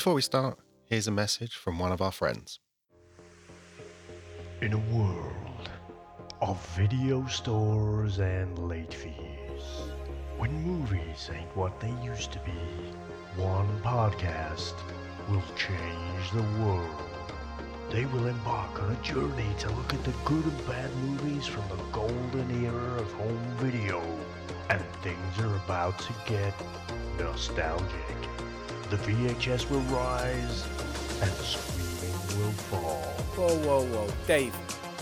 [0.00, 2.58] Before we start, here's a message from one of our friends.
[4.62, 5.68] In a world
[6.40, 9.62] of video stores and late fees,
[10.38, 12.62] when movies ain't what they used to be,
[13.36, 14.72] one podcast
[15.28, 17.02] will change the world.
[17.90, 21.68] They will embark on a journey to look at the good and bad movies from
[21.68, 24.00] the golden era of home video.
[24.70, 26.54] And things are about to get
[27.18, 28.16] nostalgic.
[28.90, 30.66] The VHS will rise
[31.22, 33.02] and the screaming will fall.
[33.36, 34.12] Whoa, whoa, whoa.
[34.26, 34.52] Dave,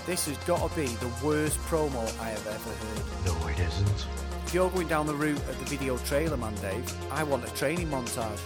[0.05, 3.25] this has got to be the worst promo I have ever heard.
[3.25, 4.07] No, it isn't.
[4.45, 7.55] If you're going down the route of the video trailer, man, Dave, I want a
[7.55, 8.39] training montage.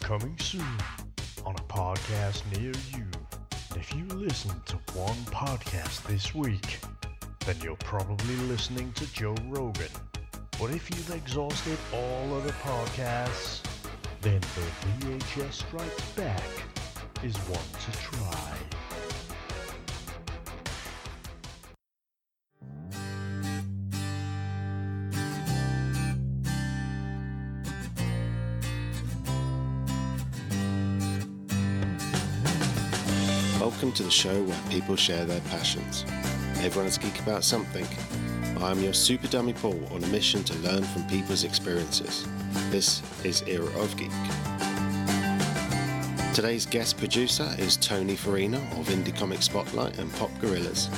[0.00, 0.78] Coming soon
[1.44, 3.04] on a podcast near you.
[3.70, 6.78] And if you listen to one podcast this week,
[7.46, 9.90] then you're probably listening to Joe Rogan.
[10.60, 13.62] But if you've exhausted all other podcasts,
[14.22, 16.42] then the VHS Strikes Back
[17.22, 18.52] is one to try.
[33.58, 36.04] Welcome to the show where people share their passions.
[36.58, 37.86] Everyone is geek about something.
[38.62, 42.26] I am your super dummy Paul on a mission to learn from people's experiences.
[42.70, 44.10] This is Era of Geek.
[46.34, 50.88] Today's guest producer is Tony Farina of Indie Comic Spotlight and Pop Gorillas.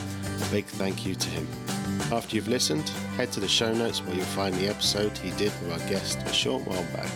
[0.46, 1.46] A big thank you to him.
[2.10, 5.52] After you've listened, head to the show notes where you'll find the episode he did
[5.62, 7.10] with our guest a short while back.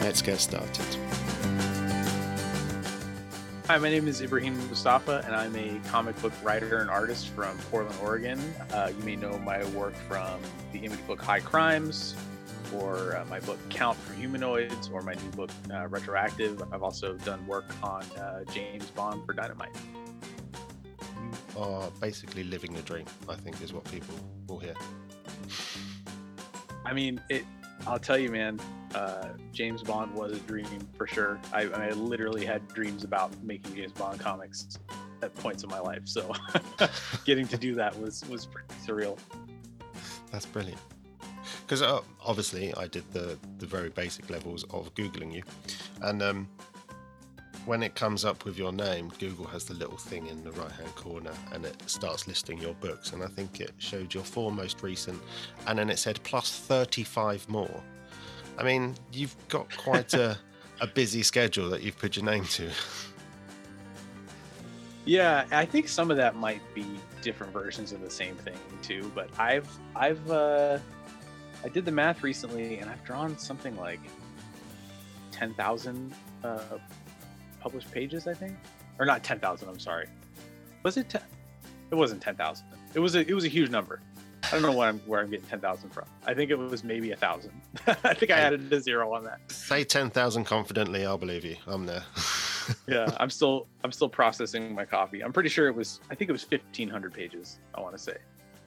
[0.00, 0.86] Let's get started.
[3.68, 7.56] Hi, my name is Ibrahim Moustafa, and I'm a comic book writer and artist from
[7.70, 8.40] Portland, Oregon.
[8.72, 10.40] Uh, you may know my work from
[10.72, 12.16] the image book High Crimes,
[12.80, 16.62] or uh, my book Count for Humanoids, or my new book uh, Retroactive.
[16.72, 19.74] I've also done work on uh, James Bond for Dynamite.
[21.54, 24.14] You are basically living the dream, I think, is what people
[24.48, 24.74] will hear.
[26.84, 27.44] I mean, it.
[27.86, 28.60] I'll tell you, man.
[28.94, 31.38] Uh, James Bond was a dream for sure.
[31.52, 34.78] I, I literally had dreams about making James Bond comics
[35.22, 36.02] at points in my life.
[36.04, 36.32] So
[37.24, 39.18] getting to do that was was pretty surreal.
[40.30, 40.80] That's brilliant.
[41.66, 45.42] Because uh, obviously, I did the the very basic levels of googling you,
[46.02, 46.48] and um,
[47.64, 50.70] when it comes up with your name, Google has the little thing in the right
[50.70, 53.12] hand corner, and it starts listing your books.
[53.12, 55.20] And I think it showed your four most recent,
[55.66, 57.82] and then it said plus thirty five more.
[58.58, 60.38] I mean, you've got quite a,
[60.80, 62.70] a busy schedule that you've put your name to.
[65.04, 66.86] Yeah, I think some of that might be
[67.22, 69.10] different versions of the same thing too.
[69.14, 70.78] But I've I've uh,
[71.66, 73.98] I did the math recently, and I've drawn something like
[75.32, 76.60] ten thousand uh,
[77.58, 78.28] published pages.
[78.28, 78.56] I think,
[79.00, 79.68] or not ten thousand.
[79.68, 80.06] I'm sorry.
[80.84, 81.08] Was it?
[81.08, 81.20] 10?
[81.90, 82.66] It wasn't ten thousand.
[82.94, 84.00] It was a it was a huge number.
[84.44, 86.04] I don't know where I'm where I'm getting ten thousand from.
[86.24, 87.60] I think it was maybe a thousand.
[88.04, 89.40] I think I added a zero on that.
[89.50, 91.04] Say ten thousand confidently.
[91.04, 91.56] I'll believe you.
[91.66, 92.04] I'm there.
[92.86, 95.24] yeah, I'm still I'm still processing my copy.
[95.24, 97.58] I'm pretty sure it was I think it was fifteen hundred pages.
[97.74, 98.18] I want to say.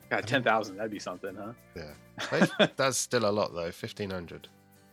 [0.10, 0.78] God, ten thousand.
[0.78, 1.54] That'd be something, huh?
[1.76, 3.72] Yeah, that's still a lot though.
[3.72, 4.48] Fifteen hundred.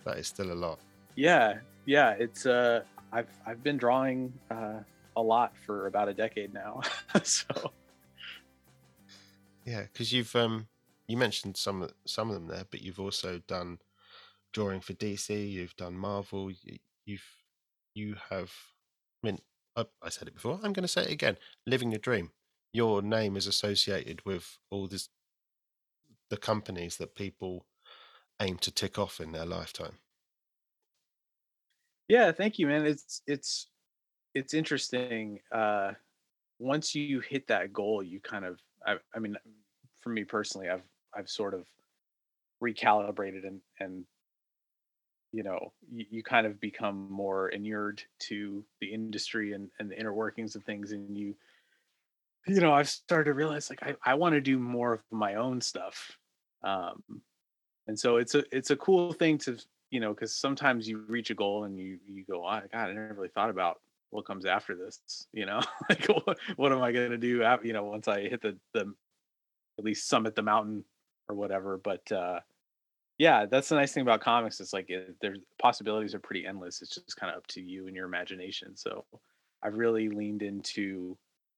[0.05, 0.79] That is still a lot.
[1.15, 2.11] Yeah, yeah.
[2.19, 2.83] It's uh,
[3.13, 4.81] I've I've been drawing uh
[5.17, 6.83] a lot for about a decade now.
[7.23, 7.73] so.
[9.65, 10.69] Yeah, because you've um
[11.09, 13.79] you mentioned some some of them there, but you've also done
[14.53, 15.51] drawing for DC.
[15.51, 16.51] You've done Marvel.
[17.05, 17.23] You've
[17.95, 18.53] you have.
[19.23, 19.39] I mean,
[19.75, 20.61] I, I said it before.
[20.63, 21.37] I'm going to say it again.
[21.67, 22.31] Living your dream.
[22.73, 25.09] Your name is associated with all this
[26.29, 27.67] the companies that people
[28.41, 30.01] aim to tick off in their lifetime.
[32.09, 32.87] Yeah, thank you, man.
[32.87, 33.69] It's it's
[34.35, 35.41] it's interesting.
[35.53, 35.95] Uh,
[36.59, 38.61] once you hit that goal, you kind of.
[38.87, 39.37] I, I mean,
[40.03, 40.85] for me personally, I've
[41.15, 41.67] I've sort of
[42.63, 44.07] recalibrated and and
[45.33, 49.99] you know you, you kind of become more inured to the industry and, and the
[49.99, 51.37] inner workings of things and you
[52.47, 55.35] you know i've started to realize like i, I want to do more of my
[55.35, 56.17] own stuff
[56.63, 57.03] um
[57.87, 59.59] and so it's a it's a cool thing to
[59.91, 62.93] you know because sometimes you reach a goal and you you go oh, god i
[62.93, 66.93] never really thought about what comes after this you know like what, what am i
[66.93, 68.93] going to do after, you know once i hit the the
[69.79, 70.85] at least summit the mountain
[71.29, 71.79] or whatever.
[71.79, 72.41] But uh,
[73.19, 74.61] yeah, that's the nice thing about comics.
[74.61, 76.83] It's like it, there's possibilities are pretty endless.
[76.83, 78.77] It's just kind of up to you and your imagination.
[78.77, 79.05] So
[79.63, 81.17] I've really leaned into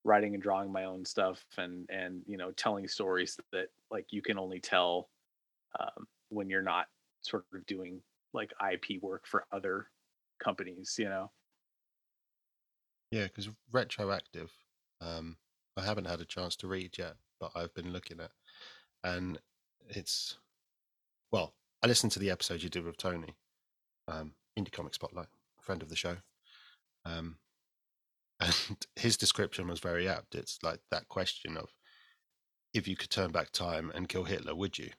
[0.08, 4.22] writing and drawing my own stuff and and you know telling stories that like you
[4.22, 5.08] can only tell
[5.78, 6.86] um, when you're not
[7.20, 8.00] sort of doing
[8.32, 9.86] like IP work for other
[10.42, 11.30] companies you know?
[13.10, 14.52] Yeah, because retroactive,
[15.00, 15.36] um,
[15.76, 18.30] I haven't had a chance to read yet, but I've been looking at,
[19.02, 19.38] and
[19.88, 20.36] it's
[21.32, 23.34] well, I listened to the episode you did with Tony,
[24.08, 25.28] um, Indie Comic Spotlight,
[25.60, 26.16] friend of the show,
[27.06, 27.36] um,
[28.40, 28.54] and
[28.96, 30.34] his description was very apt.
[30.34, 31.70] It's like that question of,
[32.74, 34.90] if you could turn back time and kill Hitler, would you?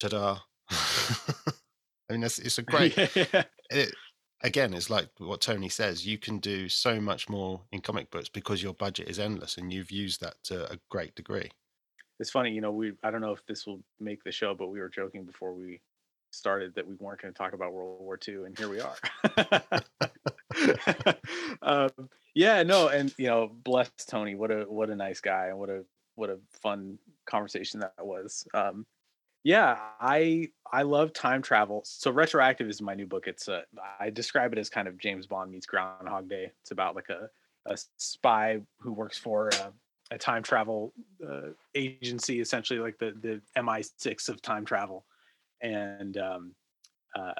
[0.00, 0.38] Ta-da!
[0.70, 2.96] I mean, that's, it's a great.
[3.16, 3.44] yeah.
[3.70, 3.94] it,
[4.42, 6.06] again, it's like what Tony says.
[6.06, 9.72] You can do so much more in comic books because your budget is endless, and
[9.72, 11.50] you've used that to a great degree.
[12.20, 14.68] it's funny you know we i don't know if this will make the show but
[14.68, 15.80] we were joking before we
[16.30, 18.96] started that we weren't going to talk about world war ii and here we are.
[21.62, 21.90] Um,
[22.34, 25.68] yeah no and you know bless tony what a what a nice guy and what
[25.68, 25.84] a
[26.14, 28.46] what a fun conversation that was.
[28.54, 28.86] Um
[29.44, 31.82] yeah i i love time travel.
[31.84, 33.26] So retroactive is my new book.
[33.26, 33.64] It's a
[34.00, 36.50] i describe it as kind of james bond meets groundhog day.
[36.62, 37.28] It's about like a
[37.66, 40.92] a spy who works for a, a time travel
[41.26, 45.04] uh, agency essentially like the the mi6 of time travel
[45.60, 46.52] and um
[47.18, 47.32] uh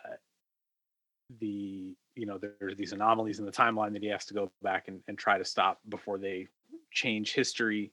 [1.40, 4.88] the you know there's these anomalies in the timeline that he has to go back
[4.88, 6.46] and, and try to stop before they
[6.90, 7.92] change history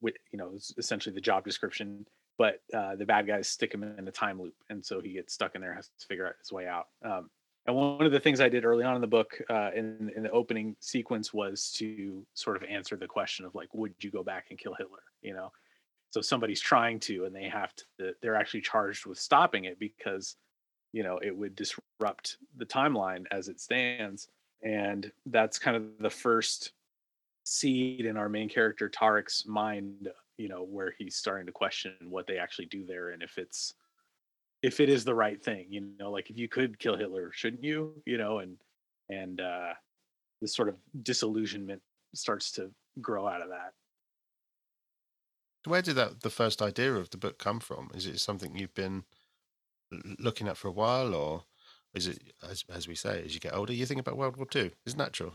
[0.00, 2.04] with you know essentially the job description
[2.38, 5.32] but uh, the bad guys stick him in a time loop and so he gets
[5.32, 6.88] stuck in there has to figure out his way out.
[7.02, 7.30] Um,
[7.66, 10.22] and one of the things i did early on in the book uh, in, in
[10.22, 14.22] the opening sequence was to sort of answer the question of like would you go
[14.22, 15.50] back and kill hitler you know
[16.10, 20.36] so somebody's trying to and they have to they're actually charged with stopping it because
[20.92, 24.28] you know it would disrupt the timeline as it stands
[24.62, 26.72] and that's kind of the first
[27.44, 30.08] seed in our main character Tarek's mind
[30.38, 33.74] you know where he's starting to question what they actually do there and if it's
[34.62, 37.64] if it is the right thing you know like if you could kill Hitler shouldn't
[37.64, 37.94] you?
[38.04, 38.56] You know and
[39.08, 39.74] and uh
[40.40, 41.80] this sort of disillusionment
[42.14, 42.70] starts to
[43.00, 43.72] grow out of that
[45.66, 47.90] Where did that the first idea of the book come from?
[47.94, 49.04] Is it something you've been
[50.18, 51.46] looking at for a while, or
[51.94, 54.46] is it as as we say, as you get older, you think about World War
[54.46, 54.72] Two?
[54.84, 55.34] It's natural.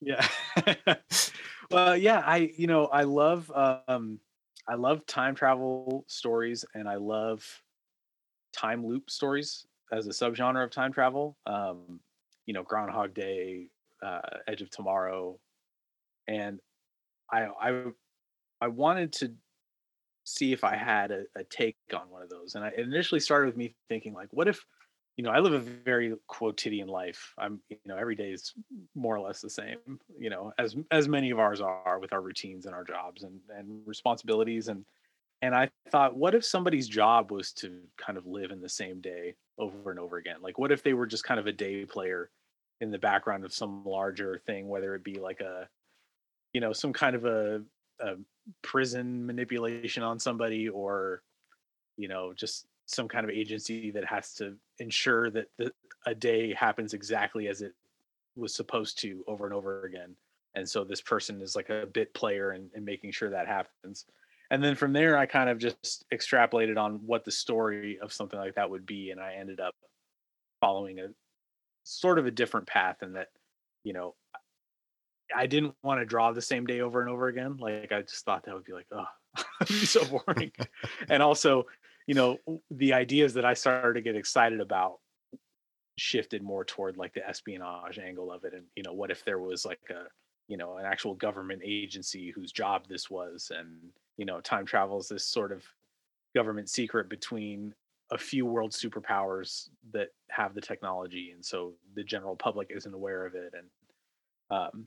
[0.00, 0.26] Yeah.
[1.70, 4.20] well, yeah, I you know, I love um
[4.68, 7.62] I love time travel stories and I love
[8.52, 11.38] time loop stories as a subgenre of time travel.
[11.46, 12.00] Um,
[12.46, 13.70] you know, Groundhog Day,
[14.02, 15.40] uh, Edge of Tomorrow,
[16.28, 16.60] and
[17.32, 17.92] I I
[18.60, 19.36] I wanted to
[20.26, 22.56] see if I had a, a take on one of those.
[22.56, 24.64] And I it initially started with me thinking like, what if
[25.16, 27.32] you know, I live a very quotidian life.
[27.38, 28.52] I'm, you know, every day is
[28.94, 29.78] more or less the same,
[30.18, 33.40] you know, as as many of ours are with our routines and our jobs and
[33.56, 34.84] and responsibilities and
[35.42, 39.00] and I thought, what if somebody's job was to kind of live in the same
[39.00, 40.36] day over and over again?
[40.42, 42.30] Like what if they were just kind of a day player
[42.80, 45.68] in the background of some larger thing, whether it be like a
[46.52, 47.62] you know, some kind of a,
[48.00, 48.14] a
[48.62, 51.22] prison manipulation on somebody or
[51.96, 55.72] you know, just some kind of agency that has to ensure that the,
[56.06, 57.72] a day happens exactly as it
[58.36, 60.14] was supposed to over and over again.
[60.54, 64.06] And so this person is like a bit player in, in making sure that happens.
[64.50, 68.38] And then from there, I kind of just extrapolated on what the story of something
[68.38, 69.10] like that would be.
[69.10, 69.74] And I ended up
[70.60, 71.08] following a
[71.82, 73.28] sort of a different path in that,
[73.82, 74.14] you know,
[75.34, 77.56] I didn't want to draw the same day over and over again.
[77.58, 79.04] Like I just thought that would be like, oh,
[79.68, 80.52] be so boring.
[81.08, 81.64] and also,
[82.06, 82.38] you know,
[82.70, 84.98] the ideas that I started to get excited about
[85.98, 88.52] shifted more toward like the espionage angle of it.
[88.54, 90.04] And, you know, what if there was like a,
[90.48, 93.50] you know, an actual government agency whose job this was?
[93.56, 93.68] And,
[94.16, 95.64] you know, time travel is this sort of
[96.34, 97.74] government secret between
[98.12, 101.32] a few world superpowers that have the technology.
[101.34, 103.52] And so the general public isn't aware of it.
[103.56, 103.66] And,
[104.50, 104.86] um,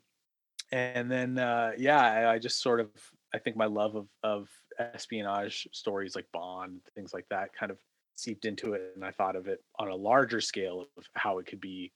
[0.72, 2.90] and then uh, yeah, I, I just sort of
[3.34, 4.50] I think my love of of
[4.80, 7.80] espionage stories like Bond, things like that, kind of
[8.16, 11.46] seeped into it, and I thought of it on a larger scale of how it
[11.46, 11.92] could be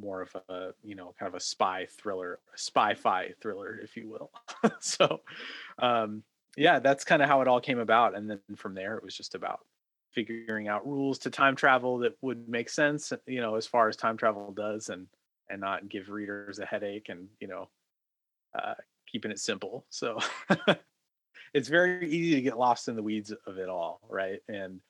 [0.00, 4.30] more of a you know kind of a spy thriller, spy-fi thriller, if you will.
[4.80, 5.20] so
[5.78, 6.22] um,
[6.56, 9.16] yeah, that's kind of how it all came about, and then from there it was
[9.16, 9.60] just about
[10.10, 13.96] figuring out rules to time travel that would make sense, you know, as far as
[13.96, 15.06] time travel does, and
[15.50, 17.68] and not give readers a headache, and you know
[18.60, 18.74] uh,
[19.06, 19.84] keeping it simple.
[19.90, 20.18] So
[21.54, 24.40] it's very easy to get lost in the weeds of it all, right?
[24.48, 24.80] And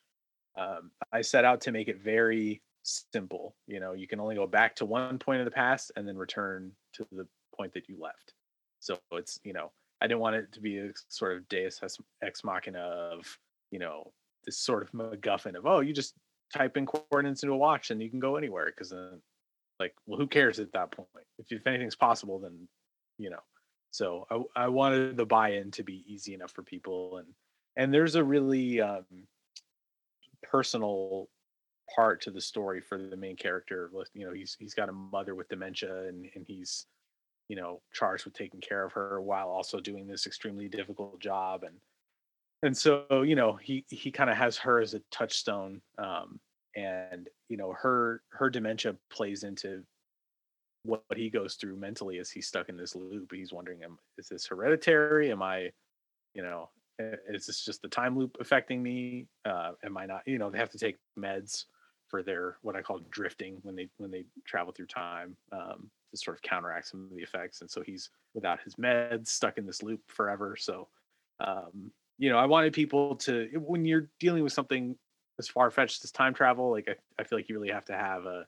[0.56, 3.54] um, I set out to make it very simple.
[3.66, 6.16] You know, you can only go back to one point of the past and then
[6.16, 7.26] return to the
[7.56, 8.34] point that you left.
[8.80, 11.80] So it's you know, I didn't want it to be a sort of Deus
[12.22, 13.38] ex machina of
[13.70, 14.12] you know
[14.44, 16.14] this sort of MacGuffin of oh, you just
[16.52, 19.20] type in coordinates into a watch and you can go anywhere because then
[19.80, 22.68] like well who cares at that point if, if anything's possible then
[23.18, 23.38] you know
[23.92, 27.28] so I, I wanted the buy-in to be easy enough for people and
[27.76, 29.04] and there's a really um,
[30.42, 31.28] personal
[31.94, 35.34] part to the story for the main character you know he's he's got a mother
[35.34, 36.86] with dementia and and he's
[37.48, 41.64] you know charged with taking care of her while also doing this extremely difficult job
[41.64, 41.76] and
[42.62, 46.40] and so you know he he kind of has her as a touchstone um
[46.76, 49.82] and you know her her dementia plays into
[50.84, 53.32] what, he goes through mentally as he's stuck in this loop?
[53.32, 55.30] He's wondering am, is this hereditary?
[55.30, 55.70] Am i
[56.34, 59.26] you know is this just the time loop affecting me?
[59.44, 61.64] Uh am i not you know they have to take meds
[62.08, 66.16] for their what i call drifting when they when they travel through time um to
[66.18, 67.62] sort of counteract some of the effects.
[67.62, 70.56] And so he's without his meds stuck in this loop forever.
[70.56, 70.88] So
[71.40, 74.96] um you know i wanted people to when you're dealing with something
[75.38, 77.94] as far fetched as time travel, like I, I feel like you really have to
[77.94, 78.46] have a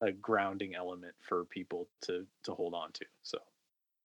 [0.00, 3.04] a grounding element for people to to hold on to.
[3.22, 3.38] So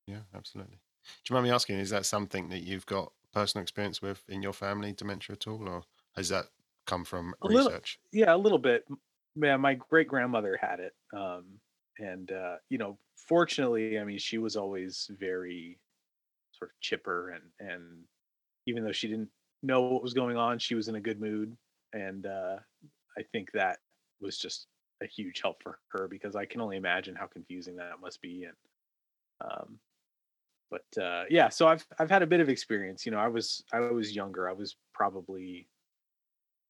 [0.07, 0.77] yeah, absolutely.
[1.23, 4.41] Do you mind me asking, is that something that you've got personal experience with in
[4.41, 5.83] your family, dementia at all, or
[6.15, 6.45] has that
[6.85, 7.99] come from a research?
[8.13, 8.85] Little, yeah, a little bit.
[9.35, 11.45] Yeah, my great grandmother had it, um,
[11.99, 15.79] and uh, you know, fortunately, I mean, she was always very
[16.51, 17.83] sort of chipper, and and
[18.65, 19.29] even though she didn't
[19.61, 21.57] know what was going on, she was in a good mood
[21.93, 22.57] and uh,
[23.17, 23.77] I think that
[24.19, 24.67] was just
[25.01, 28.45] a huge help for her because I can only imagine how confusing that must be.
[28.45, 29.79] And um,
[30.69, 33.05] but uh, yeah, so I've I've had a bit of experience.
[33.05, 34.49] You know, I was I was younger.
[34.49, 35.67] I was probably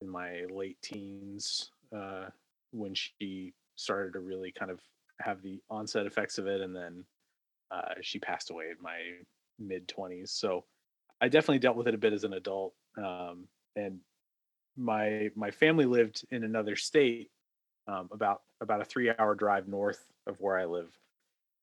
[0.02, 2.26] in my late teens uh,
[2.72, 4.80] when she started to really kind of
[5.22, 7.06] have the onset effects of it, and then
[7.72, 9.00] uh, she passed away in my
[9.60, 10.32] mid twenties.
[10.32, 10.66] So
[11.22, 12.74] I definitely dealt with it a bit as an adult.
[12.98, 14.00] Um, and
[14.76, 17.30] my my family lived in another state,
[17.88, 20.98] um, about about a three hour drive north of where I live,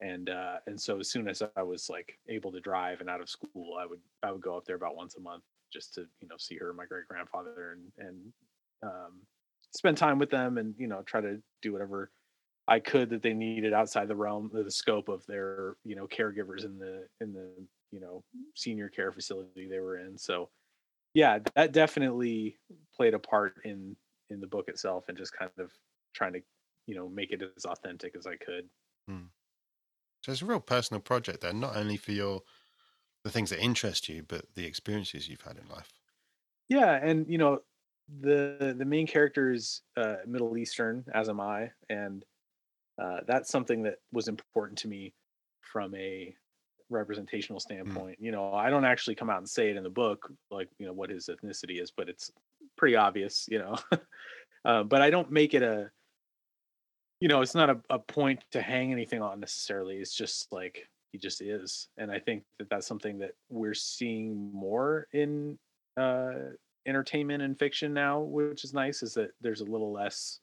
[0.01, 3.21] and uh, and so as soon as I was like able to drive and out
[3.21, 6.07] of school, I would I would go up there about once a month just to
[6.21, 8.33] you know see her, my great grandfather, and and
[8.83, 9.21] um,
[9.73, 12.11] spend time with them, and you know try to do whatever
[12.69, 16.65] I could that they needed outside the realm, the scope of their you know caregivers
[16.65, 17.51] in the in the
[17.91, 18.23] you know
[18.55, 20.17] senior care facility they were in.
[20.17, 20.51] So
[21.15, 22.59] yeah, that definitely
[22.95, 23.97] played a part in
[24.31, 25.73] in the book itself and just kind of
[26.13, 26.41] trying to
[26.87, 28.69] you know make it as authentic as I could.
[29.09, 29.27] Hmm.
[30.23, 32.43] So it's a real personal project then, not only for your
[33.25, 35.93] the things that interest you, but the experiences you've had in life.
[36.69, 37.61] Yeah, and you know
[38.21, 42.25] the the main character is uh, Middle Eastern, as am I, and
[43.01, 45.15] uh, that's something that was important to me
[45.61, 46.35] from a
[46.91, 47.63] representational mm.
[47.63, 48.21] standpoint.
[48.21, 48.25] Mm.
[48.25, 50.87] You know, I don't actually come out and say it in the book, like you
[50.87, 52.31] know what his ethnicity is, but it's
[52.77, 53.47] pretty obvious.
[53.51, 53.79] You know,
[54.65, 55.91] uh, but I don't make it a.
[57.21, 59.97] You know, it's not a, a point to hang anything on necessarily.
[59.97, 64.51] It's just like he just is, and I think that that's something that we're seeing
[64.53, 65.59] more in
[65.97, 66.33] uh,
[66.87, 69.03] entertainment and fiction now, which is nice.
[69.03, 70.41] Is that there's a little less.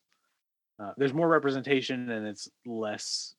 [0.79, 3.34] Uh, there's more representation and it's less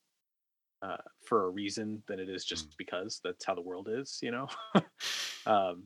[0.81, 2.77] uh, for a reason than it is just mm.
[2.77, 4.47] because that's how the world is, you know.
[5.45, 5.83] um,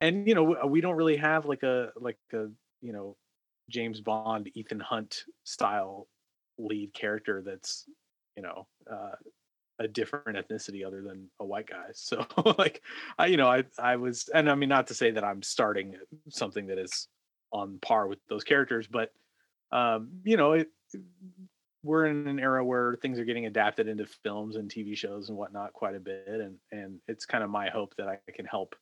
[0.00, 2.46] and you know, we don't really have like a like a
[2.80, 3.16] you know
[3.70, 6.06] James Bond, Ethan Hunt style
[6.58, 7.84] lead character that's
[8.36, 9.14] you know uh,
[9.78, 11.86] a different ethnicity other than a white guy.
[11.94, 12.26] So
[12.58, 12.82] like
[13.18, 15.94] I you know I I was and I mean not to say that I'm starting
[16.28, 17.08] something that is
[17.52, 19.12] on par with those characters, but
[19.72, 20.68] um, you know it,
[21.82, 25.36] we're in an era where things are getting adapted into films and TV shows and
[25.36, 28.74] whatnot quite a bit, and and it's kind of my hope that I can help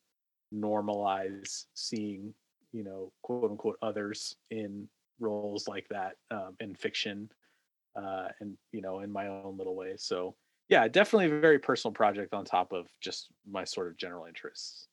[0.55, 2.35] normalize seeing
[2.73, 4.88] you know quote unquote others in
[5.21, 7.29] roles like that um, in fiction
[7.97, 9.95] uh, and you know in my own little way.
[9.97, 10.37] So
[10.69, 14.89] yeah, definitely a very personal project on top of just my sort of general interests.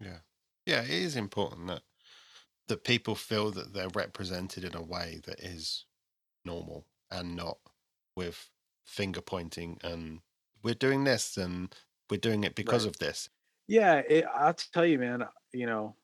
[0.00, 0.18] Yeah,
[0.66, 1.82] yeah, it is important that
[2.68, 5.84] that people feel that they're represented in a way that is
[6.44, 7.58] normal and not
[8.16, 8.50] with
[8.86, 10.20] finger pointing and
[10.62, 11.74] we're doing this and
[12.10, 12.94] we're doing it because right.
[12.94, 13.28] of this.
[13.68, 15.24] Yeah, it, I'll tell you, man.
[15.52, 15.96] You know,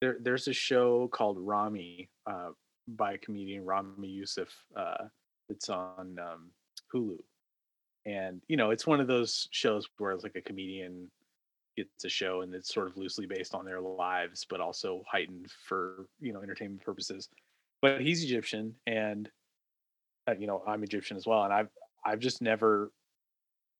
[0.00, 2.50] there there's a show called Ramy uh,
[2.88, 4.48] by comedian Ramy Youssef.
[4.74, 5.04] Uh,
[5.50, 6.50] it's on um,
[6.92, 7.18] Hulu,
[8.06, 11.10] and you know, it's one of those shows where it's like a comedian
[11.76, 15.50] gets a show and it's sort of loosely based on their lives, but also heightened
[15.68, 17.28] for you know entertainment purposes.
[17.82, 19.30] But he's Egyptian, and
[20.28, 21.68] uh, you know I'm Egyptian as well, and I've
[22.04, 22.92] I've just never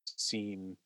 [0.05, 0.77] seen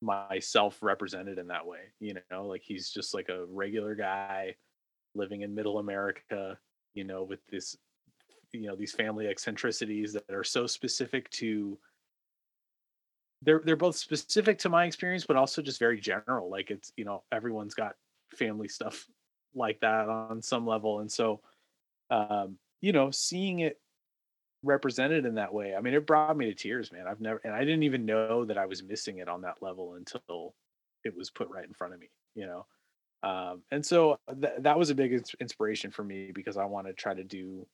[0.00, 1.92] myself represented in that way.
[2.00, 4.56] You know, like he's just like a regular guy
[5.14, 6.58] living in Middle America,
[6.94, 7.76] you know, with this,
[8.52, 11.78] you know, these family eccentricities that are so specific to
[13.42, 16.50] they're they're both specific to my experience, but also just very general.
[16.50, 17.96] Like it's, you know, everyone's got
[18.34, 19.06] family stuff
[19.54, 21.00] like that on some level.
[21.00, 21.40] And so
[22.10, 23.80] um, you know, seeing it
[24.62, 27.06] represented in that way, I mean, it brought me to tears, man.
[27.08, 29.94] I've never and I didn't even know that I was missing it on that level
[29.94, 30.54] until
[31.04, 32.66] it was put right in front of me, you know.
[33.24, 36.88] Um, and so th- that was a big ins- inspiration for me because I want
[36.88, 37.66] to try to do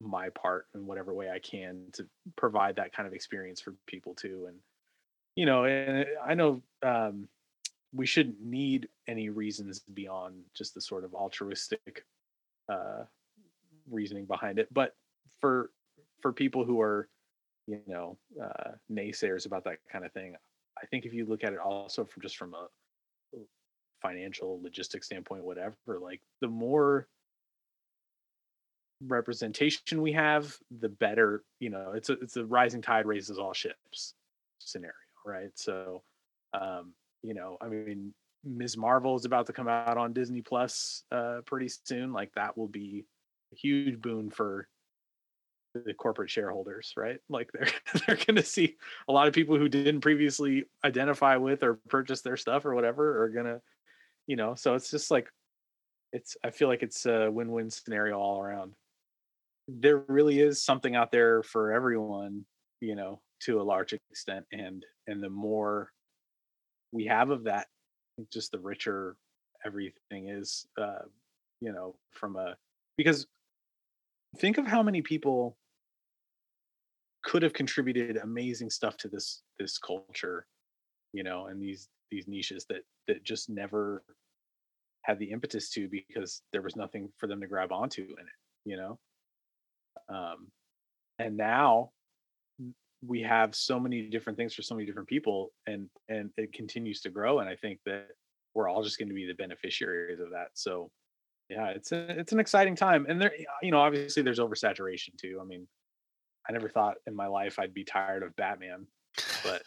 [0.00, 4.14] my part in whatever way I can to provide that kind of experience for people
[4.14, 4.46] too.
[4.48, 4.56] And
[5.36, 7.28] you know, and I know um,
[7.92, 12.04] we shouldn't need any reasons beyond just the sort of altruistic
[12.68, 13.04] uh,
[13.90, 14.94] reasoning behind it, but
[15.40, 15.70] for
[16.20, 17.08] for people who are
[17.66, 20.34] you know uh, naysayers about that kind of thing,
[20.82, 22.68] I think if you look at it also from just from a
[24.02, 27.06] financial logistics standpoint, whatever, like the more
[29.06, 31.42] representation we have, the better.
[31.58, 34.14] You know, it's a it's a rising tide raises all ships
[34.58, 35.50] scenario, right?
[35.54, 36.02] So,
[36.54, 36.92] um,
[37.22, 38.14] you know, I mean,
[38.44, 38.76] Ms.
[38.76, 42.12] Marvel is about to come out on Disney Plus uh, pretty soon.
[42.12, 43.04] Like that will be
[43.52, 44.68] a huge boon for
[45.74, 47.18] the corporate shareholders, right?
[47.28, 47.68] Like they're
[48.06, 48.76] they're going to see
[49.08, 53.22] a lot of people who didn't previously identify with or purchase their stuff or whatever
[53.24, 53.60] are going to,
[54.26, 54.54] you know.
[54.54, 55.28] So it's just like
[56.12, 56.36] it's.
[56.44, 58.74] I feel like it's a win-win scenario all around.
[59.72, 62.44] There really is something out there for everyone,
[62.80, 65.92] you know, to a large extent, and and the more
[66.92, 67.68] we have of that,
[68.32, 69.16] just the richer
[69.64, 70.66] everything is.
[70.80, 71.04] Uh,
[71.60, 72.56] you know, from a
[72.96, 73.26] because
[74.38, 75.56] think of how many people
[77.22, 80.46] could have contributed amazing stuff to this this culture
[81.12, 84.02] you know and these these niches that that just never
[85.02, 88.38] had the impetus to because there was nothing for them to grab onto in it
[88.64, 88.98] you know
[90.08, 90.48] um
[91.18, 91.90] and now
[93.06, 97.00] we have so many different things for so many different people and and it continues
[97.00, 98.08] to grow and i think that
[98.54, 100.90] we're all just going to be the beneficiaries of that so
[101.48, 105.38] yeah it's a, it's an exciting time and there you know obviously there's oversaturation too
[105.40, 105.66] i mean
[106.48, 108.86] i never thought in my life i'd be tired of batman
[109.42, 109.62] but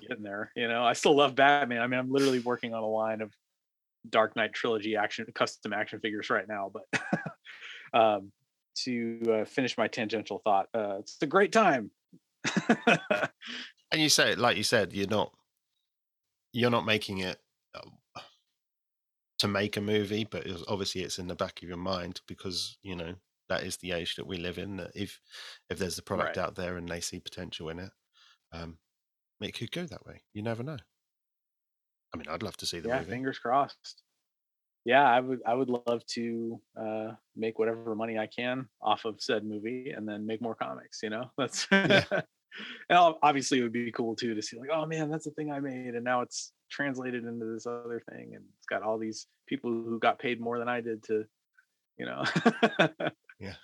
[0.00, 2.88] getting there you know i still love batman i mean i'm literally working on a
[2.88, 3.32] line of
[4.08, 7.02] dark knight trilogy action custom action figures right now but
[7.94, 8.30] um
[8.74, 11.90] to uh, finish my tangential thought uh it's a great time
[13.90, 15.32] and you say like you said you're not
[16.52, 17.40] you're not making it
[17.74, 17.80] uh,
[19.38, 22.94] to make a movie, but obviously it's in the back of your mind because you
[22.94, 23.16] know
[23.48, 24.76] that is the age that we live in.
[24.76, 25.20] That if
[25.68, 26.38] if there's a product Right.
[26.38, 27.92] out there and they see potential in it,
[28.52, 28.78] um,
[29.40, 30.22] it could go that way.
[30.34, 30.78] You never know.
[32.12, 33.10] I mean, I'd love to see the yeah movie.
[33.10, 34.03] fingers crossed
[34.84, 39.20] yeah i would i would love to uh make whatever money i can off of
[39.20, 42.04] said movie and then make more comics you know that's Yeah.
[42.88, 45.50] and obviously it would be cool too to see like oh man that's the thing
[45.50, 49.26] i made and now it's translated into this other thing and it's got all these
[49.48, 51.24] people who got paid more than i did to
[51.98, 52.22] you know
[53.40, 53.54] Yeah.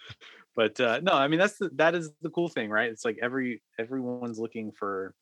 [0.56, 3.18] but uh no i mean that's the, that is the cool thing right it's like
[3.22, 5.14] every everyone's looking for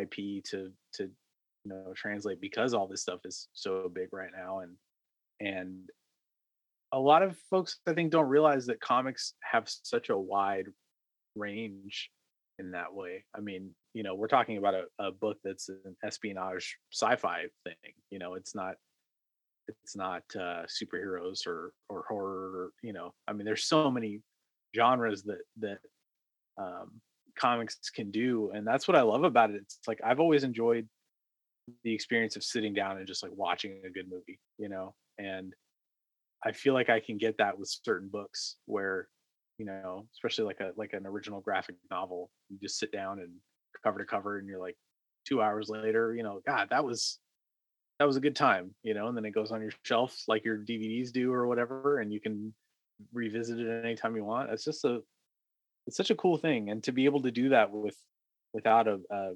[0.00, 0.14] ip
[0.50, 1.10] to to
[1.64, 4.72] you know translate because all this stuff is so big right now and
[5.40, 5.88] and
[6.92, 10.66] a lot of folks i think don't realize that comics have such a wide
[11.36, 12.10] range
[12.58, 13.24] in that way.
[13.34, 17.92] I mean you know we're talking about a, a book that's an espionage sci-fi thing
[18.10, 18.74] you know it's not
[19.68, 24.20] it's not uh superheroes or or horror or you know i mean there's so many
[24.74, 25.78] genres that that
[26.58, 26.90] um
[27.38, 29.56] comics can do and that's what i love about it.
[29.56, 30.88] It's like i've always enjoyed
[31.82, 35.54] the experience of sitting down and just like watching a good movie you know and
[36.44, 39.08] i feel like i can get that with certain books where
[39.58, 43.30] you know especially like a like an original graphic novel you just sit down and
[43.82, 44.76] cover to cover and you're like
[45.26, 47.18] two hours later you know god that was
[47.98, 50.44] that was a good time you know and then it goes on your shelf like
[50.44, 52.52] your dvds do or whatever and you can
[53.12, 54.50] revisit it anytime you want.
[54.50, 55.00] It's just a
[55.86, 57.96] it's such a cool thing and to be able to do that with
[58.52, 59.32] without a, a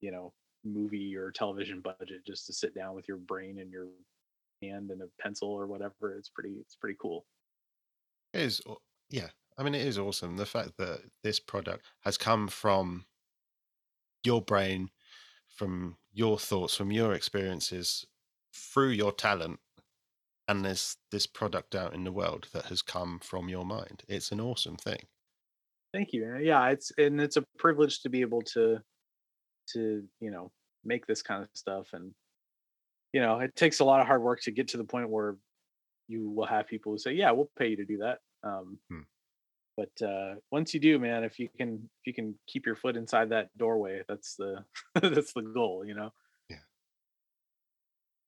[0.00, 0.32] you know
[0.64, 3.88] movie or television budget just to sit down with your brain and your
[4.62, 7.26] hand and a pencil or whatever it's pretty it's pretty cool
[8.32, 8.60] It is,
[9.08, 9.30] yeah.
[9.56, 10.36] I mean, it is awesome.
[10.36, 13.06] The fact that this product has come from
[14.24, 14.90] your brain,
[15.48, 18.06] from your thoughts, from your experiences,
[18.54, 19.60] through your talent,
[20.48, 24.04] and there's this product out in the world that has come from your mind.
[24.08, 25.08] It's an awesome thing.
[25.92, 28.78] thank you yeah it's and it's a privilege to be able to
[29.72, 30.52] to you know
[30.84, 32.12] make this kind of stuff and
[33.12, 35.36] you know it takes a lot of hard work to get to the point where
[36.08, 39.02] you will have people who say, "Yeah, we'll pay you to do that." Um, Hmm.
[39.76, 42.96] But uh, once you do, man, if you can if you can keep your foot
[42.96, 44.64] inside that doorway, that's the
[45.00, 46.12] that's the goal, you know.
[46.48, 46.58] Yeah.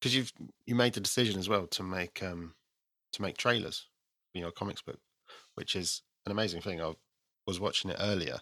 [0.00, 0.32] Because you've
[0.66, 2.54] you made the decision as well to make um
[3.12, 3.88] to make trailers
[4.32, 5.00] for your comics book,
[5.54, 6.80] which is an amazing thing.
[6.80, 6.94] I
[7.46, 8.38] was watching it earlier,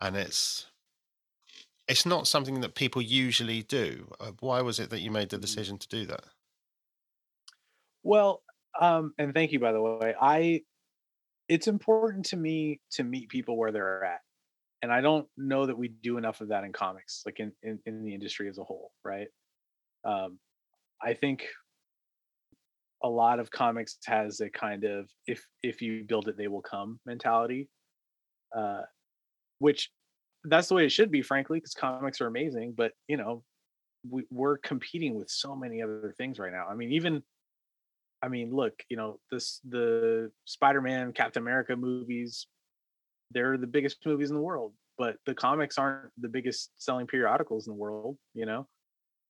[0.00, 0.66] and it's
[1.88, 4.10] it's not something that people usually do.
[4.20, 5.38] Uh, why was it that you made the Mhm.
[5.38, 6.24] decision to do that?
[8.02, 8.42] Well,
[8.80, 10.14] um, and thank you by the way.
[10.20, 10.62] I
[11.48, 14.22] it's important to me to meet people where they're at.
[14.82, 17.80] And I don't know that we do enough of that in comics, like in, in,
[17.86, 19.28] in the industry as a whole, right?
[20.04, 20.40] Um,
[21.02, 21.48] I think
[23.02, 26.62] a lot of comics has a kind of if if you build it, they will
[26.62, 27.68] come mentality.
[28.56, 28.82] Uh
[29.58, 29.90] which
[30.48, 33.42] that's the way it should be, frankly, because comics are amazing, but you know,
[34.08, 36.66] we, we're competing with so many other things right now.
[36.68, 37.22] I mean, even
[38.22, 42.46] I mean, look, you know, this the Spider-Man, Captain America movies,
[43.30, 47.66] they're the biggest movies in the world, but the comics aren't the biggest selling periodicals
[47.66, 48.66] in the world, you know.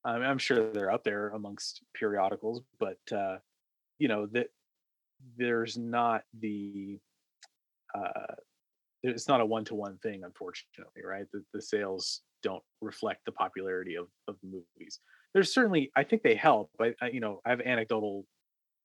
[0.05, 3.38] I mean, I'm sure they're up there amongst periodicals, but uh,
[3.98, 4.48] you know, that
[5.37, 6.98] there's not the
[7.94, 8.35] uh
[9.07, 11.27] it's not a one-to-one thing unfortunately right?
[11.33, 15.01] The, the sales don't reflect the popularity of, of movies.
[15.35, 18.25] There's certainly i think they help but I, you know i have anecdotal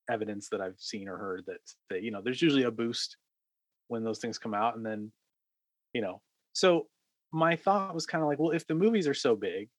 [0.10, 3.16] evidence that i've seen or heard that that you know there's usually a boost
[3.88, 5.12] when those things come out and then
[5.94, 6.22] you know.
[6.54, 6.88] So
[7.32, 9.70] my thought was kind of like well if the movies are so big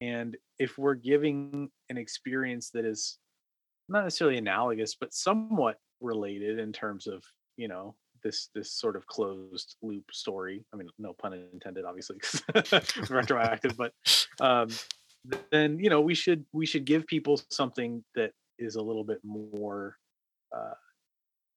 [0.00, 3.18] and if we're giving an experience that is
[3.88, 7.24] not necessarily analogous but somewhat related in terms of
[7.56, 12.16] you know this this sort of closed loop story i mean no pun intended obviously,
[13.10, 13.92] retroactive but
[14.40, 14.68] um
[15.50, 19.18] then you know we should we should give people something that is a little bit
[19.24, 19.96] more
[20.56, 20.74] uh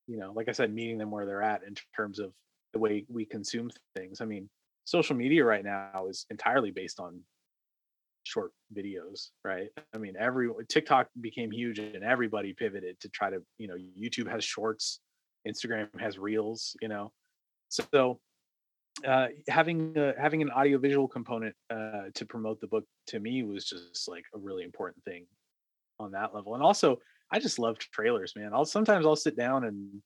[0.08, 2.32] you know like i said meeting them where they're at in terms of
[2.74, 4.22] the way we consume things.
[4.22, 4.50] I mean
[4.86, 7.22] social media right now is entirely based on
[8.24, 9.70] short videos right?
[9.94, 14.30] I mean every tiktok became huge and everybody pivoted to try to you know youtube
[14.30, 15.00] has shorts
[15.48, 17.12] instagram has reels you know?
[17.70, 18.20] So
[19.06, 24.08] uh having having an audiovisual component uh to promote the book to me was just
[24.08, 25.26] like a really important thing
[26.00, 26.56] on that level.
[26.56, 26.98] And also
[27.32, 28.52] i just love trailers man.
[28.54, 30.02] I'll sometimes i'll sit down and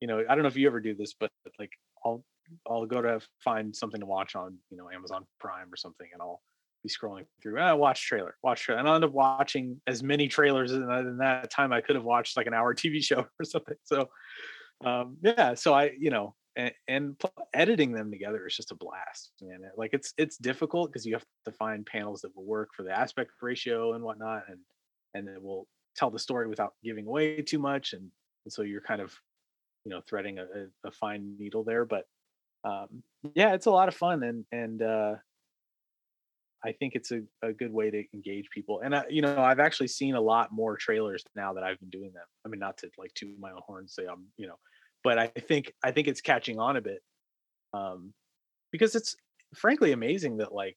[0.00, 1.70] you know i don't know if you ever do this but like
[2.04, 2.24] i'll
[2.68, 6.20] i'll go to find something to watch on you know amazon prime or something and
[6.20, 6.42] i'll
[6.82, 10.28] be scrolling through ah, watch trailer watch trailer and i'll end up watching as many
[10.28, 13.76] trailers in that time i could have watched like an hour tv show or something.
[13.84, 14.08] So
[14.84, 19.32] um yeah so i you know and, and editing them together is just a blast
[19.42, 22.82] man like it's it's difficult because you have to find panels that will work for
[22.82, 24.58] the aspect ratio and whatnot and
[25.14, 28.10] and it will tell the story without giving away too much and,
[28.44, 29.14] and so you're kind of
[29.84, 30.44] you know threading a,
[30.86, 32.04] a fine needle there but
[32.64, 33.02] um
[33.34, 35.14] yeah it's a lot of fun and and uh
[36.64, 38.80] I think it's a, a good way to engage people.
[38.82, 41.90] And I, you know, I've actually seen a lot more trailers now that I've been
[41.90, 42.24] doing them.
[42.44, 44.58] I mean, not to like toot my own horn say I'm, you know,
[45.02, 47.02] but I think I think it's catching on a bit.
[47.74, 48.14] Um
[48.72, 49.14] because it's
[49.54, 50.76] frankly amazing that like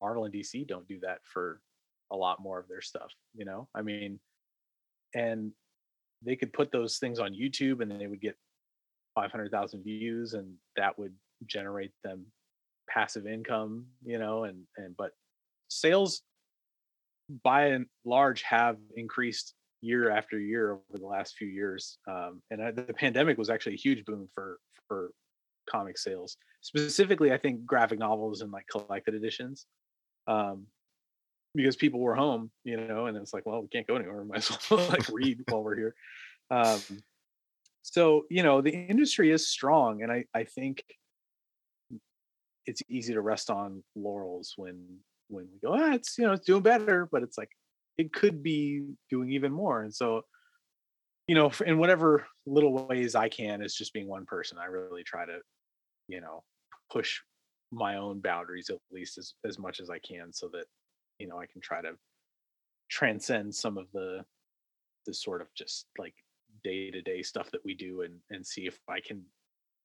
[0.00, 1.60] Marvel and DC don't do that for
[2.10, 3.68] a lot more of their stuff, you know?
[3.74, 4.18] I mean,
[5.14, 5.52] and
[6.22, 8.36] they could put those things on YouTube and they would get
[9.14, 11.14] 500,000 views and that would
[11.46, 12.26] generate them
[12.88, 15.12] passive income, you know, and and but
[15.70, 16.22] sales
[17.44, 21.98] by and large have increased year after year over the last few years.
[22.08, 25.12] Um, and I, the pandemic was actually a huge boom for for
[25.68, 29.66] comic sales, specifically I think graphic novels and like collected editions.
[30.26, 30.66] Um,
[31.54, 34.24] because people were home, you know, and it's like, well, we can't go anywhere.
[34.24, 35.94] Might as well like read while we're here.
[36.50, 36.80] Um,
[37.82, 40.84] so you know, the industry is strong, and I I think
[42.66, 44.98] it's easy to rest on laurels when
[45.30, 47.50] when we go, ah, it's you know, it's doing better, but it's like
[47.98, 49.82] it could be doing even more.
[49.82, 50.22] And so,
[51.26, 55.04] you know, in whatever little ways I can, as just being one person, I really
[55.04, 55.38] try to,
[56.08, 56.42] you know,
[56.90, 57.20] push
[57.70, 60.64] my own boundaries at least as as much as I can, so that
[61.18, 61.92] you know I can try to
[62.90, 64.24] transcend some of the
[65.06, 66.14] the sort of just like
[66.64, 69.22] day to day stuff that we do and and see if I can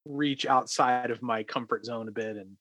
[0.06, 2.56] reach outside of my comfort zone a bit and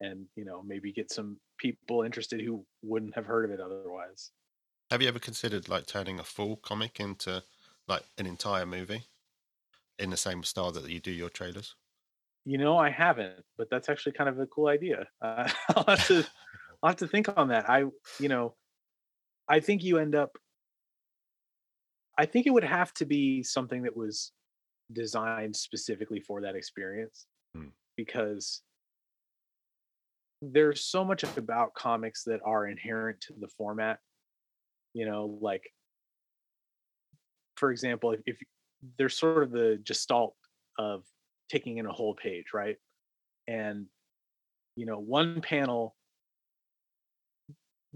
[0.00, 4.32] and you know maybe get some people interested who wouldn't have heard of it otherwise
[4.90, 7.44] Have you ever considered like turning a full comic into
[7.86, 9.06] like an entire movie
[9.98, 11.76] in the same style that you do your trailers?
[12.44, 16.06] you know i haven't but that's actually kind of a cool idea uh, i'll have
[16.06, 16.24] to
[16.82, 17.80] i'll have to think on that i
[18.20, 18.56] you know
[19.48, 20.38] i think you end up
[22.18, 24.32] I think it would have to be something that was
[24.92, 27.68] designed specifically for that experience Hmm.
[27.96, 28.62] because
[30.42, 33.98] there's so much about comics that are inherent to the format.
[34.94, 35.62] You know, like
[37.56, 38.36] for example, if, if
[38.98, 40.34] there's sort of the gestalt
[40.78, 41.04] of
[41.48, 42.76] taking in a whole page, right?
[43.48, 43.86] And
[44.76, 45.96] you know, one panel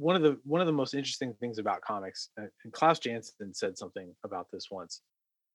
[0.01, 3.53] one of the one of the most interesting things about comics, uh, and Klaus Janson
[3.53, 5.03] said something about this once,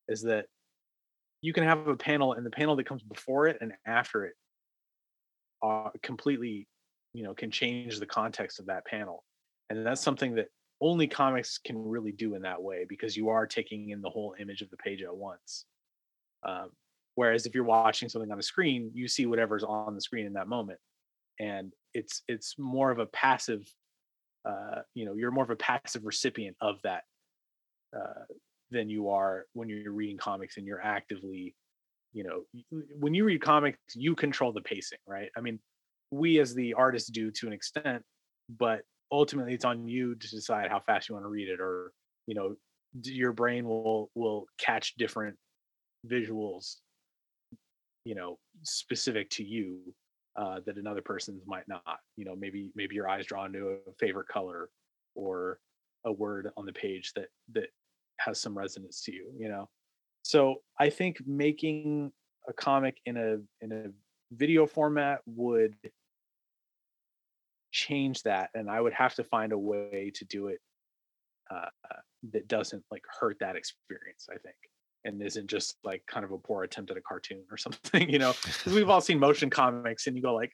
[0.08, 0.46] is that
[1.42, 4.34] you can have a panel, and the panel that comes before it and after it,
[5.64, 6.68] are completely,
[7.16, 9.24] you know, can change the context of that panel,
[9.70, 10.48] and that's something that
[10.82, 14.36] only comics can really do in that way because you are taking in the whole
[14.40, 15.66] image of the page at once.
[16.44, 16.72] Um,
[17.16, 20.34] whereas if you're watching something on a screen, you see whatever's on the screen in
[20.34, 20.80] that moment,
[21.40, 23.66] and it's it's more of a passive
[24.46, 27.04] uh, you know you're more of a passive recipient of that
[27.96, 28.26] uh,
[28.72, 31.56] than you are when you're reading comics and you're actively
[32.14, 32.44] you know
[33.00, 35.30] when you read comics you control the pacing right?
[35.36, 35.60] I mean
[36.12, 38.04] we as the artists do to an extent
[38.50, 41.92] but ultimately it's on you to decide how fast you want to read it or
[42.28, 42.56] you know
[43.04, 45.36] your brain will will catch different
[46.08, 46.78] visuals
[48.04, 49.80] you know specific to you
[50.36, 52.00] uh, that another person's might not.
[52.18, 54.70] You know, maybe maybe your eyes drawn to a favorite color
[55.16, 55.60] or
[56.06, 57.68] a word on the page that that
[58.20, 59.32] has some resonance to you.
[59.38, 59.70] You know,
[60.24, 62.12] so I think making
[62.48, 63.86] a comic in a in a
[64.36, 65.76] video format would
[67.72, 70.60] change that, and I would have to find a way to do it
[71.52, 71.70] uh,
[72.32, 74.28] that doesn't like hurt that experience.
[74.30, 74.56] I think
[75.06, 78.20] and isn't just like kind of a poor attempt at a cartoon or something, you
[78.20, 78.34] know?
[78.44, 80.52] Because we've all seen motion comics and you go like,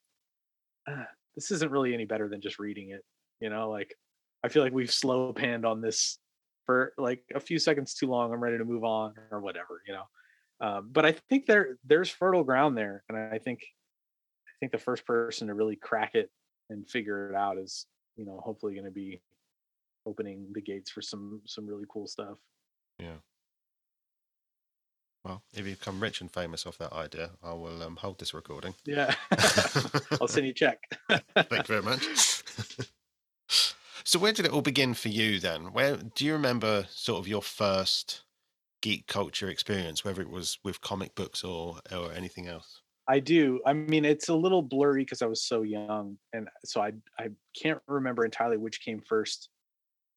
[0.88, 3.04] ah, this isn't really any better than just reading it,
[3.40, 3.70] you know?
[3.70, 3.96] Like,
[4.44, 6.20] I feel like we've slow panned on this
[6.66, 8.34] for like a few seconds too long.
[8.34, 10.04] I'm ready to move on or whatever, you know?
[10.62, 13.64] Um, but I think there there's fertile ground there, and I think
[14.48, 16.30] I think the first person to really crack it
[16.70, 19.20] and figure it out is, you know, hopefully going to be
[20.06, 22.38] opening the gates for some some really cool stuff.
[23.00, 23.18] Yeah.
[25.24, 28.34] Well, if you become rich and famous off that idea, I will um, hold this
[28.34, 28.74] recording.
[28.86, 29.14] Yeah.
[30.20, 30.80] I'll send you a check.
[31.36, 32.04] Thank you very much.
[34.04, 35.74] so, where did it all begin for you then?
[35.74, 38.22] Where do you remember sort of your first
[38.82, 42.82] geek culture experience, whether it was with comic books or or anything else?
[43.08, 43.60] I do.
[43.66, 47.30] I mean, it's a little blurry because I was so young, and so I I
[47.62, 49.50] can't remember entirely which came first.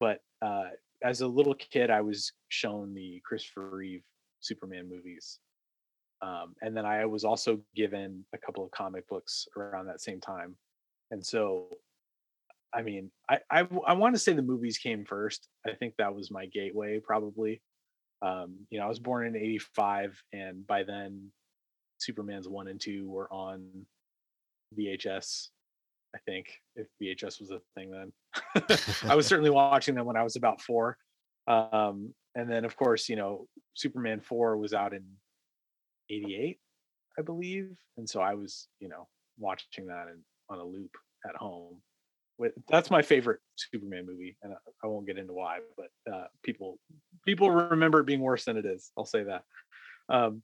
[0.01, 0.71] But uh,
[1.03, 4.03] as a little kid, I was shown the Christopher Reeve
[4.41, 5.39] Superman movies,
[6.23, 10.21] um, and then I was also given a couple of comic books around that same
[10.21, 10.57] time.
[11.11, 11.69] And so,
[12.73, 15.49] I mean, I I, I want to say the movies came first.
[15.67, 17.63] I think that was my gateway, probably.
[18.25, 21.31] Um, you know, I was born in '85, and by then
[21.99, 23.69] Superman's one and two were on
[24.79, 25.49] VHS.
[26.15, 28.13] I think if VHS was a thing then,
[29.09, 30.97] I was certainly watching them when I was about four.
[31.47, 35.05] Um, and then of course, you know, Superman four was out in
[36.09, 36.59] '88,
[37.19, 39.07] I believe, and so I was, you know,
[39.39, 40.93] watching that in, on a loop
[41.29, 41.83] at home.
[42.39, 46.27] With that's my favorite Superman movie, and I, I won't get into why, but uh,
[46.43, 46.79] people
[47.25, 48.91] people remember it being worse than it is.
[48.99, 49.45] I'll say that.
[50.09, 50.43] Um,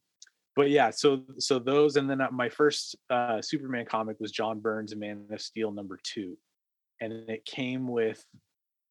[0.57, 4.61] but yeah, so so those, and then uh, my first uh, Superman comic was John
[4.61, 6.37] Byrne's Man of Steel number two,
[7.01, 8.25] and it came with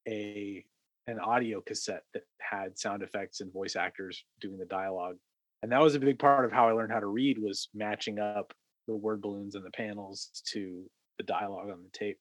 [0.08, 0.64] a
[1.08, 5.18] an audio cassette that had sound effects and voice actors doing the dialogue,
[5.62, 8.20] and that was a big part of how I learned how to read was matching
[8.20, 8.54] up
[8.88, 10.84] the word balloons and the panels to
[11.18, 12.18] the dialogue on the tape.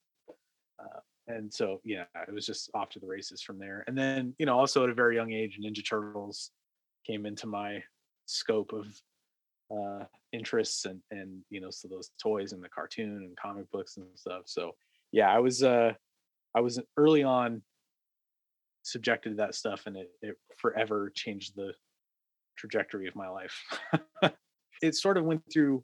[0.81, 3.85] Uh, and so yeah, it was just off to the races from there.
[3.87, 6.51] And then you know, also at a very young age, Ninja Turtles
[7.07, 7.83] came into my
[8.27, 8.87] scope of
[9.71, 13.97] uh interests and and you know so those toys and the cartoon and comic books
[13.97, 14.73] and stuff so
[15.13, 15.93] yeah i was uh
[16.55, 17.63] i was early on
[18.83, 21.73] subjected to that stuff and it, it forever changed the
[22.57, 23.63] trajectory of my life
[24.83, 25.83] it sort of went through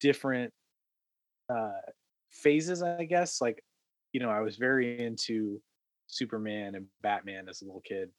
[0.00, 0.52] different
[1.52, 1.72] uh
[2.30, 3.62] phases i guess like
[4.12, 5.60] you know i was very into
[6.06, 8.10] superman and batman as a little kid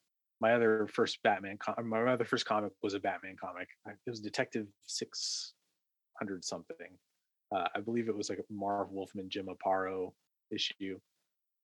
[0.41, 3.67] my other first Batman, com- my other first comic was a Batman comic.
[3.87, 5.53] It was Detective Six
[6.17, 6.97] Hundred something.
[7.53, 10.13] Uh, I believe it was like a Marv Wolfman, Jim Aparo
[10.51, 10.99] issue.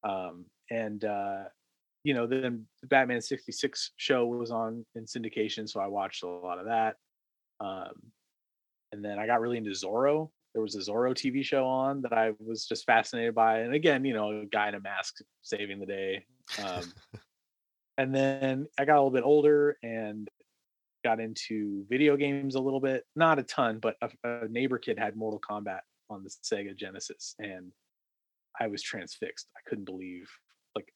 [0.03, 1.43] Um, and uh,
[2.03, 6.23] you know, then the Batman sixty six show was on in syndication, so I watched
[6.23, 6.95] a lot of that.
[7.59, 7.93] Um,
[8.91, 10.29] and then I got really into Zorro.
[10.55, 14.05] There was a Zorro TV show on that I was just fascinated by, and again,
[14.05, 16.25] you know, a guy in a mask saving the day.
[16.63, 16.93] Um,
[17.97, 20.29] and then I got a little bit older and
[21.03, 24.97] got into video games a little bit, not a ton, but a, a neighbor kid
[24.97, 27.73] had Mortal Kombat on the Sega Genesis, and
[28.57, 29.49] I was transfixed.
[29.57, 30.29] I couldn't believe
[30.73, 30.87] like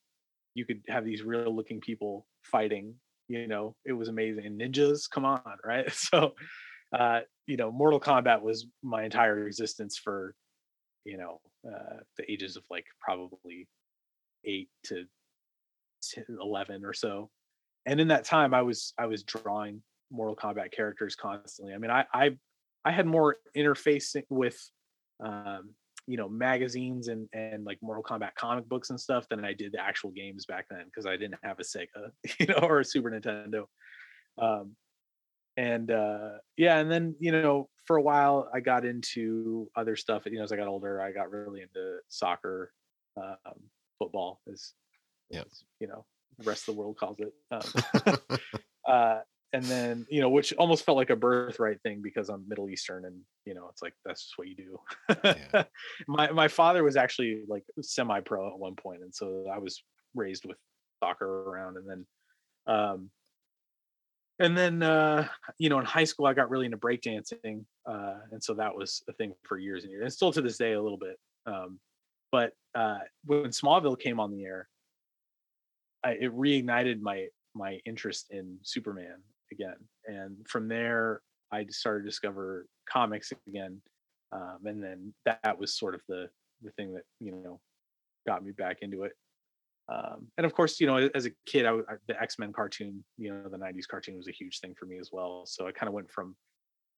[0.53, 2.95] you could have these real looking people fighting.
[3.27, 4.45] You know, it was amazing.
[4.45, 5.91] And ninjas, come on, right?
[5.93, 6.31] So,
[6.97, 7.19] uh,
[7.49, 10.35] you know, Mortal Kombat was my entire existence for,
[11.03, 13.67] you know, uh, the ages of like probably
[14.45, 15.05] eight to
[16.13, 17.31] 10, 11 or so.
[17.87, 19.81] And in that time, I was I was drawing
[20.11, 21.73] Mortal Kombat characters constantly.
[21.73, 22.37] I mean, I I
[22.85, 24.59] I had more interfacing with
[25.19, 25.71] um,
[26.05, 29.71] you know magazines and and like Mortal Kombat comic books and stuff than I did
[29.71, 32.85] the actual games back then because I didn't have a Sega, you know, or a
[32.85, 33.65] Super Nintendo.
[34.37, 34.75] Um,
[35.59, 40.23] and uh, yeah, and then you know for a while I got into other stuff.
[40.25, 42.71] You know, as I got older, I got really into soccer,
[43.17, 43.59] um,
[43.99, 44.73] football, as,
[45.31, 45.45] Yep.
[45.45, 46.05] as you know
[46.37, 47.33] the rest of the world calls it.
[47.51, 48.39] Um,
[48.87, 49.19] uh,
[49.51, 53.05] and then you know which almost felt like a birthright thing because i'm middle eastern
[53.05, 54.79] and you know it's like that's just what you do
[55.23, 55.63] Yeah.
[56.07, 59.83] my my father was actually like semi pro at one point and so i was
[60.13, 60.57] raised with
[61.03, 62.05] soccer around and then
[62.67, 63.09] um
[64.39, 68.43] and then uh you know in high school i got really into breakdancing uh and
[68.43, 70.81] so that was a thing for years and years and still to this day a
[70.81, 71.79] little bit um
[72.31, 74.67] but uh when smallville came on the air
[76.03, 79.17] I, it reignited my my interest in Superman
[79.51, 79.75] again,
[80.05, 81.21] and from there
[81.51, 83.81] I started to discover comics again,
[84.31, 86.29] um, and then that was sort of the
[86.61, 87.59] the thing that you know
[88.27, 89.13] got me back into it.
[89.91, 93.03] Um, and of course, you know, as a kid, I, I- the X Men cartoon,
[93.17, 95.45] you know, the '90s cartoon was a huge thing for me as well.
[95.45, 96.35] So I kind of went from,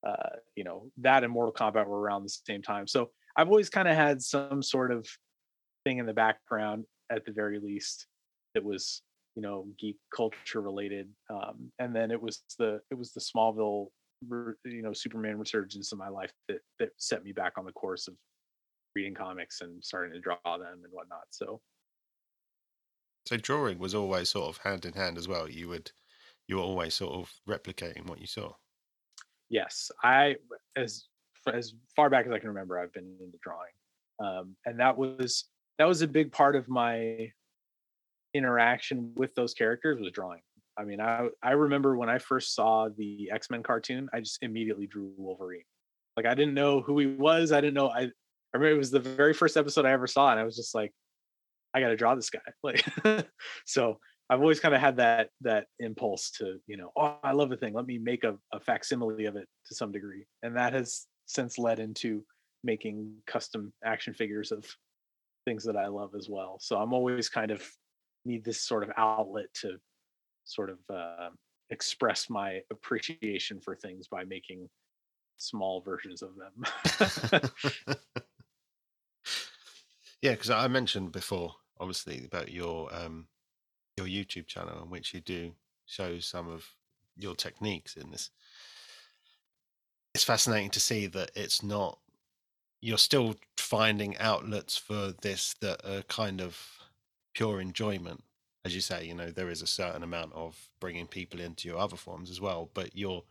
[0.06, 2.88] uh, you know, that and Mortal Kombat were around the same time.
[2.88, 5.08] So I've always kind of had some sort of
[5.86, 8.08] thing in the background, at the very least,
[8.54, 9.02] that was
[9.36, 13.88] you know geek culture related um and then it was the it was the smallville
[14.66, 18.10] you know superman resurgence in my life that that set me back on the course
[18.10, 18.16] of
[18.94, 21.62] reading comics and starting to draw them and whatnot so
[23.26, 25.50] so drawing was always sort of hand in hand as well.
[25.50, 25.92] You would
[26.48, 28.54] you were always sort of replicating what you saw.
[29.50, 30.36] yes i
[30.76, 31.08] as
[31.52, 33.72] as far back as i can remember i've been into drawing
[34.20, 35.46] um and that was
[35.78, 37.32] that was a big part of my
[38.34, 40.42] interaction with those characters was drawing
[40.78, 44.88] i mean i i remember when i first saw the x-men cartoon i just immediately
[44.88, 45.64] drew wolverine
[46.16, 48.10] like i didn't know who he was i didn't know i i
[48.54, 50.94] remember it was the very first episode i ever saw and i was just like
[51.74, 52.86] i gotta draw this guy like
[53.66, 53.98] so
[54.30, 57.58] i've always kind of had that that impulse to you know oh i love a
[57.58, 57.74] thing.
[57.74, 60.26] Let me make a, a facsimile of it to some degree.
[60.44, 62.24] And that has since led into
[62.64, 64.66] making custom action figures of
[65.46, 66.58] things that i love as well.
[66.62, 67.68] So i'm always kind of
[68.26, 69.78] need this sort of outlet to
[70.44, 71.30] sort of uh,
[71.70, 74.70] express my appreciation for things by making
[75.38, 77.50] small versions of them.
[80.22, 83.28] Yeah, because I mentioned before, obviously, about your um
[83.98, 85.54] your YouTube channel in which you do
[85.86, 86.66] show some of
[87.18, 88.30] your techniques in this.
[90.14, 92.00] It's fascinating to see that it's not
[92.82, 96.58] you're still finding outlets for this that are kind of
[97.34, 98.24] pure enjoyment.
[98.64, 101.80] As you say you know there is a certain amount of bringing people into your
[101.80, 103.24] other forms as well but you're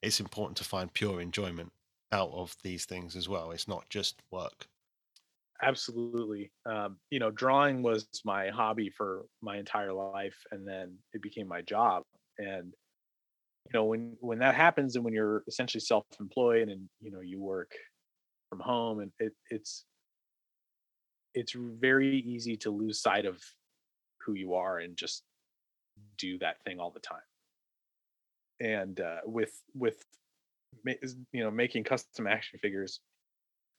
[0.00, 1.72] it's important to find pure enjoyment
[2.12, 3.50] out of these things as well.
[3.50, 4.68] It's not just work
[5.62, 11.22] absolutely um, you know drawing was my hobby for my entire life and then it
[11.22, 12.02] became my job
[12.38, 12.72] and
[13.64, 17.40] you know when when that happens and when you're essentially self-employed and you know you
[17.40, 17.72] work
[18.50, 19.84] from home and it, it's
[21.34, 23.38] it's very easy to lose sight of
[24.24, 25.22] who you are and just
[26.16, 27.18] do that thing all the time.
[28.58, 30.02] And uh, with with
[31.32, 33.00] you know making custom action figures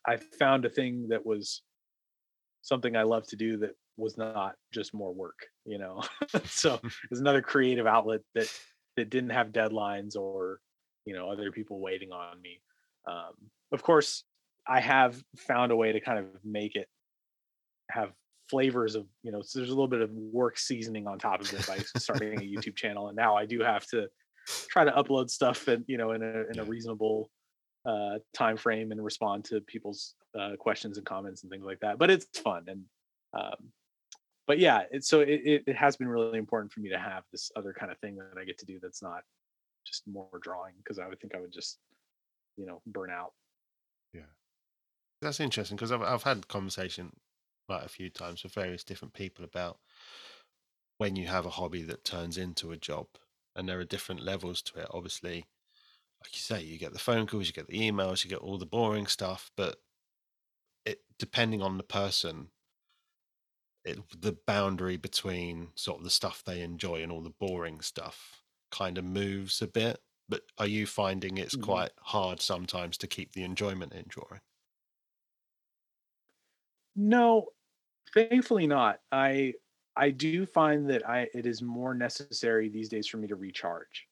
[0.06, 1.62] i found a thing that was
[2.62, 6.02] something i love to do that was not just more work you know?
[6.46, 6.80] So
[7.10, 8.52] there's another creative outlet that
[8.96, 10.60] that didn't have deadlines or
[11.04, 12.60] you know other people waiting on me.
[13.06, 13.34] Um,
[13.72, 14.24] of course
[14.66, 16.88] i have found a way to kind of make it
[17.90, 18.12] have
[18.50, 21.52] flavors of you know so there's a little bit of work seasoning on top of
[21.52, 24.06] it by starting a youtube channel and now i do have to
[24.70, 27.30] try to upload stuff and you know in a in a reasonable
[27.88, 31.98] uh time frame and respond to people's uh questions and comments and things like that
[31.98, 32.84] but it's fun and
[33.34, 33.72] um
[34.46, 37.50] but yeah it, so it, it, has been really important for me to have this
[37.56, 39.22] other kind of thing that i get to do that's not
[39.86, 41.78] just more drawing because i would think i would just
[42.58, 43.32] you know burn out
[44.12, 44.32] Yeah,
[45.22, 47.12] That's interesting because I've I've had conversation
[47.68, 49.78] like a few times with various different people about
[50.98, 53.06] when you have a hobby that turns into a job,
[53.54, 54.88] and there are different levels to it.
[54.90, 55.46] Obviously,
[56.22, 58.58] like you say, you get the phone calls, you get the emails, you get all
[58.58, 59.82] the boring stuff, but
[60.84, 62.50] it depending on the person,
[63.84, 68.44] it, the boundary between sort of the stuff they enjoy and all the boring stuff
[68.70, 70.00] kind of moves a bit.
[70.28, 71.56] But are you finding it's Mhm.
[71.56, 74.40] quite hard sometimes to keep the enjoyment in drawing?
[76.96, 77.48] No,
[78.14, 79.02] thankfully not.
[79.12, 79.54] I
[79.96, 84.07] I do find that I it is more necessary these days for me to recharge.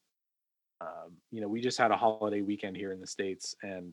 [0.80, 3.92] Um, you know, we just had a holiday weekend here in the states, and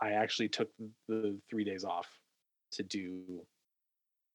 [0.00, 0.68] I actually took
[1.08, 2.08] the three days off
[2.72, 3.22] to do.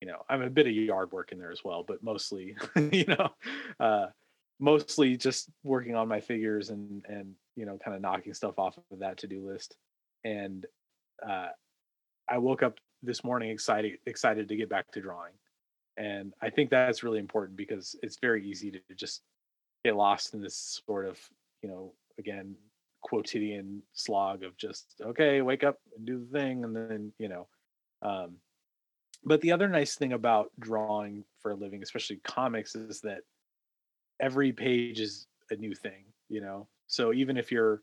[0.02, 2.56] You know, I'm a bit of yard work in there as well, but mostly,
[2.92, 3.30] you know,
[3.80, 4.08] uh,
[4.60, 8.78] mostly just working on my figures and and you know, kind of knocking stuff off
[8.92, 9.76] of that to do list.
[10.24, 10.66] And
[11.28, 11.48] uh,
[12.30, 15.34] I woke up this morning excited excited to get back to drawing
[15.98, 19.22] and i think that's really important because it's very easy to just
[19.86, 21.20] get lost in this sort of
[21.62, 22.56] you know again
[23.02, 27.48] quotidian slog of just okay wake up and do the thing and then you know
[28.02, 28.36] um
[29.24, 33.22] but the other nice thing about drawing for a living especially comics is that
[34.20, 36.68] every page is a new thing you know?
[36.88, 37.82] So even if you're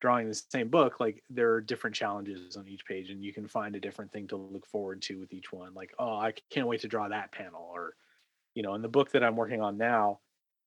[0.00, 3.48] drawing the same book like there are different challenges on each page and you can
[3.48, 6.66] find a different thing to look forward to with each one like oh i can't
[6.66, 7.94] wait to draw that panel or
[8.54, 10.20] you know in the book that i'm working on now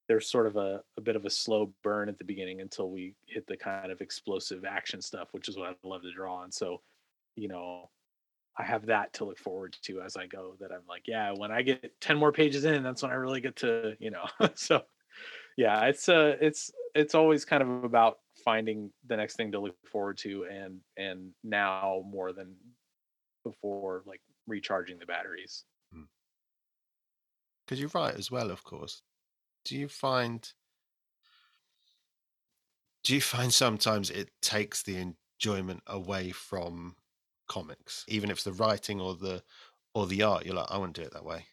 [0.10, 3.16] there's sort of a, a bit of a slow burn at the beginning until we
[3.28, 6.54] hit the kind of explosive action stuff which is what i love to draw and
[6.54, 6.82] so
[7.36, 7.90] you know
[8.58, 11.52] i have that to look forward to as i go that i'm like yeah when
[11.52, 14.26] i get 10 more pages in that's when i really get to you know?
[14.56, 14.82] So
[15.56, 19.76] yeah it's uh it's it's always kind of about finding the next thing to look
[19.92, 22.56] forward to and and now more than
[23.44, 25.64] before like recharging the batteries.
[27.66, 29.04] Because you write as well, of course.
[29.64, 30.52] Do you find
[33.04, 36.96] do you find sometimes it takes the enjoyment away from
[37.48, 39.44] comics, even if it's the writing or the
[39.94, 40.46] or the art?
[40.46, 41.48] You're like, I wouldn't do it that way.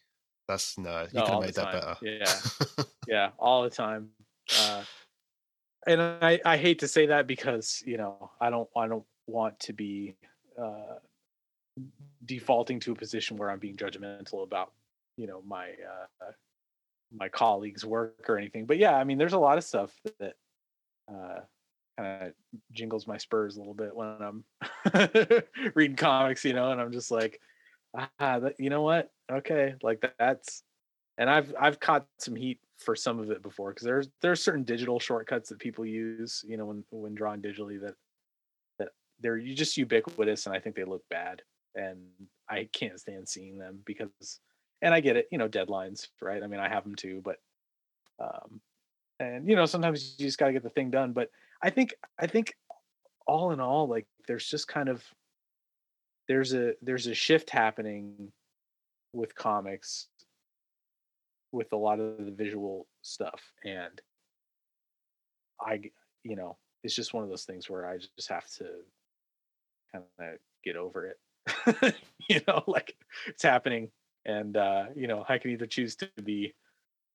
[0.47, 1.97] That's no, you No, could have made that better.
[2.01, 2.41] Yeah.
[3.07, 4.11] yeah all the time
[4.57, 4.83] uh
[5.85, 9.59] and i i hate to say that because you know i don't i don't want
[9.59, 10.15] to be
[10.61, 10.95] uh
[12.25, 14.73] defaulting to a position where i'm being judgmental about
[15.17, 16.31] you know my uh
[17.17, 20.33] my colleagues work or anything but yeah i mean there's a lot of stuff that
[21.11, 21.39] uh
[21.97, 22.33] kind of
[22.71, 24.43] jingles my spurs a little bit when i'm
[25.75, 27.39] reading comics you know and i'm just like
[28.19, 29.11] ah that, you know what?
[29.31, 30.63] Okay like that, that's
[31.17, 34.63] and I've I've caught some heat for some of it before because there's there's certain
[34.63, 37.95] digital shortcuts that people use, you know, when when drawing digitally that
[38.79, 38.89] that
[39.19, 41.41] they're just ubiquitous and I think they look bad
[41.75, 41.99] and
[42.49, 44.39] I can't stand seeing them because
[44.81, 46.41] and I get it, you know, deadlines, right?
[46.43, 47.37] I mean, I have them too, but
[48.19, 48.61] um
[49.19, 51.29] and you know, sometimes you just got to get the thing done, but
[51.61, 52.53] I think I think
[53.25, 55.03] all in all like there's just kind of
[56.27, 58.31] there's a there's a shift happening
[59.13, 60.07] with comics
[61.51, 64.01] with a lot of the visual stuff and
[65.59, 65.81] I
[66.23, 68.65] you know it's just one of those things where i just have to
[69.91, 71.95] kind of get over it
[72.29, 72.95] you know like
[73.27, 73.89] it's happening
[74.27, 76.53] and uh you know i can either choose to be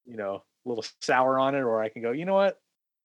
[0.05, 2.59] you know a little sour on it or i can go you know what?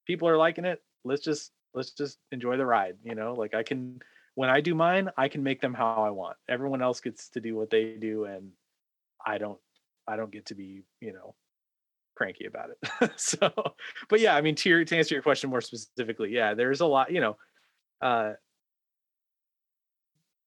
[0.06, 0.82] People are liking it.
[1.04, 3.34] Let's just let's just enjoy the ride you know?
[3.34, 4.00] Like i can
[4.36, 6.38] when i do mine i can make them how i want.
[6.50, 8.52] Everyone else gets to do what they do and
[9.26, 9.60] i don't
[10.08, 11.36] I don't get to be, you know,
[12.16, 13.12] cranky about it.
[13.20, 13.52] so,
[14.10, 16.86] but yeah, I mean, to, your, to answer your question more specifically, yeah, there's a
[16.86, 17.38] lot, you know,
[18.02, 18.34] uh,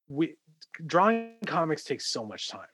[0.09, 0.37] we
[0.85, 2.67] drawing comics takes so much time,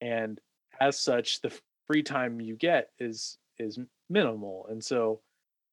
[0.00, 0.40] and
[0.80, 1.52] as such, the
[1.86, 3.78] free time you get is is
[4.08, 5.20] minimal, and so,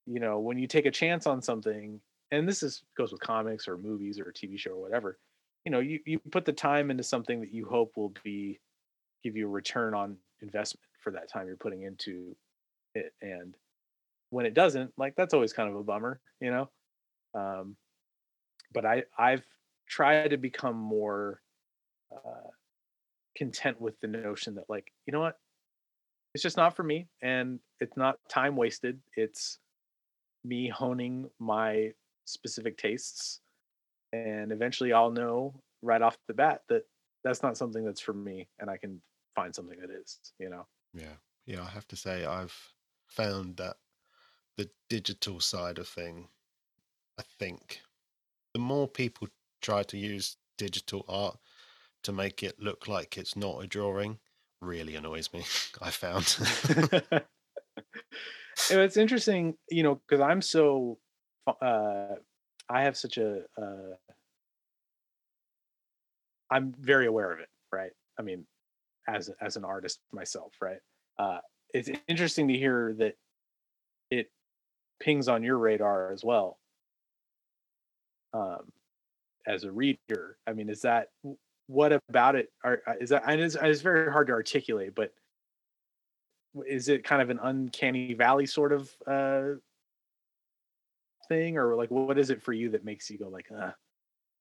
[0.05, 2.01] you know, when you take a chance on something,
[2.31, 5.17] and this is goes with comics or movies or a TV show or whatever,
[5.65, 8.59] you know, you you put the time into something that you hope will be
[9.23, 12.35] give you a return on investment for that time you're putting into
[12.95, 13.13] it.
[13.21, 13.55] And
[14.29, 16.69] when it doesn't like that's always kind of a bummer you know?
[17.33, 17.75] Um
[18.73, 19.45] but i i've
[19.87, 21.41] tried to become more
[22.11, 22.49] uh
[23.37, 25.37] content with the notion that like you know what?
[26.33, 28.99] It's just not for me and it's not time wasted.
[29.15, 29.59] It's
[30.43, 31.91] me honing my
[32.25, 33.39] specific tastes
[34.11, 36.83] and eventually i'll know right off the bat that
[37.23, 39.01] that's not something that's for me and i can
[39.37, 40.65] find something that is you know?
[40.93, 41.61] Yeah, yeah.
[41.61, 42.57] I have to say, I've
[43.07, 43.77] found that
[44.57, 46.27] the digital side of thing,
[47.19, 47.81] I think,
[48.53, 49.27] the more people
[49.61, 51.37] try to use digital art
[52.03, 54.19] to make it look like it's not a drawing,
[54.61, 55.43] really annoys me.
[55.81, 56.37] I found.
[58.69, 60.97] It's interesting, you know, because I'm so,
[61.61, 62.15] uh,
[62.69, 63.95] I have such a, uh,
[66.49, 67.91] I'm very aware of it, right?
[68.19, 68.45] I mean,
[69.07, 70.79] as as an artist myself, right?
[71.19, 71.39] Uh,
[71.73, 73.15] it's interesting to hear that
[74.09, 74.31] it
[74.99, 76.57] pings on your radar as well.
[78.33, 78.71] Um,
[79.45, 81.09] as a reader, I mean, is that
[81.67, 82.49] what about it?
[82.63, 83.23] Are uh, is that?
[83.27, 85.13] And it's, it's very hard to articulate, but
[86.65, 89.53] is it kind of an uncanny valley sort of uh
[91.27, 93.71] thing or like what is it for you that makes you go like uh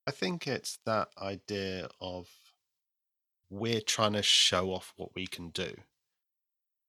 [0.04, 2.28] I think it's that idea of
[3.50, 5.74] we're trying to show off what we can do.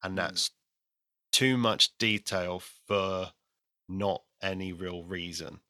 [0.04, 0.18] And Mm.
[0.18, 0.52] that's
[1.32, 3.34] too much detail for
[3.90, 5.62] not any real reason.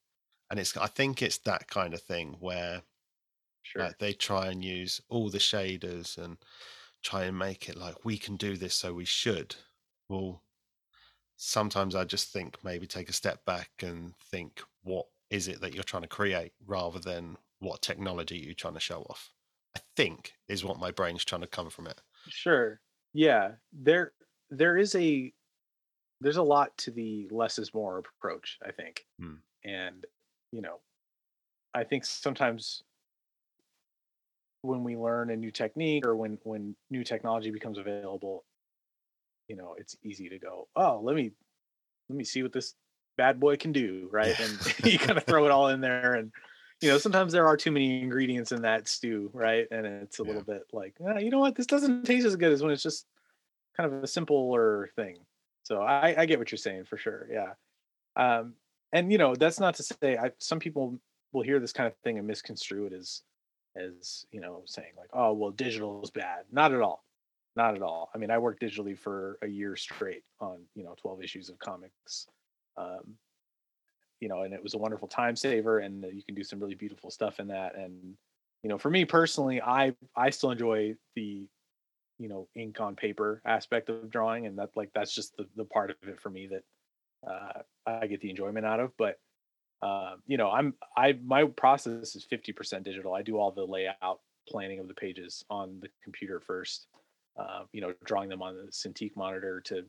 [0.50, 2.84] And it's I think it's that kind of thing where
[3.68, 6.38] sure like they try and use all the shaders and
[7.04, 9.56] try and make it like we can do this so we should.
[10.10, 10.44] Well,
[11.38, 15.74] sometimes I just think maybe take a step back and think what is it that
[15.74, 19.34] you're trying to create rather than what technology you're trying to show off.
[19.76, 22.02] I think is what my brain's trying to come from it.
[22.28, 22.82] sure
[23.14, 24.14] yeah there
[24.50, 25.34] there is a
[26.22, 29.38] there's a lot to the less is more approach i think Hmm.
[29.64, 30.06] and
[30.52, 30.82] you know
[31.74, 32.84] i think sometimes
[34.62, 38.46] when we learn a new technique or when when new technology becomes available
[39.48, 41.32] you know it's easy to go oh let me
[42.10, 42.76] let me see what this
[43.18, 44.36] bad boy can do right?
[44.40, 44.46] Yeah.
[44.46, 46.32] and you kind of throw it all in there and
[46.82, 49.68] you know sometimes there are too many ingredients in that stew right?
[49.72, 50.28] And it's a Yeah.
[50.28, 51.56] little bit like "Ah, you know what?
[51.56, 53.08] This doesn't taste as good as when it's just
[53.78, 55.20] kind of a simpler thing.
[55.64, 57.54] So i i get what you're saying for sure yeah.
[58.16, 58.56] Um
[58.94, 61.00] and you know that's not to say i some people
[61.34, 63.24] will hear this kind of thing and misconstrue it as
[63.78, 66.46] as you know saying like oh well digital is bad.
[66.52, 67.04] Not at all.
[67.56, 68.10] Not at all.
[68.14, 71.60] I mean i worked digitally for a year straight on you know 12 issues of
[71.60, 72.28] comics
[72.78, 73.18] um
[74.20, 76.76] you know and it was a wonderful time saver and you can do some really
[76.76, 78.16] beautiful stuff in that and
[78.64, 81.48] you know for me personally i i still enjoy the
[82.20, 85.66] you know ink on paper aspect of drawing and that like that's just the, the
[85.66, 86.64] part of it for me that
[87.30, 89.20] uh i get the enjoyment out of but
[89.82, 93.14] uh, you know i'm i my process is 50% digital.
[93.14, 96.88] I do all the layout planning of the pages on the computer first
[97.38, 99.84] uh, you know drawing them on the cintiq monitor to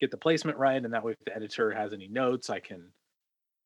[0.00, 0.82] get the placement right.
[0.82, 2.84] And that way if the editor has any notes i can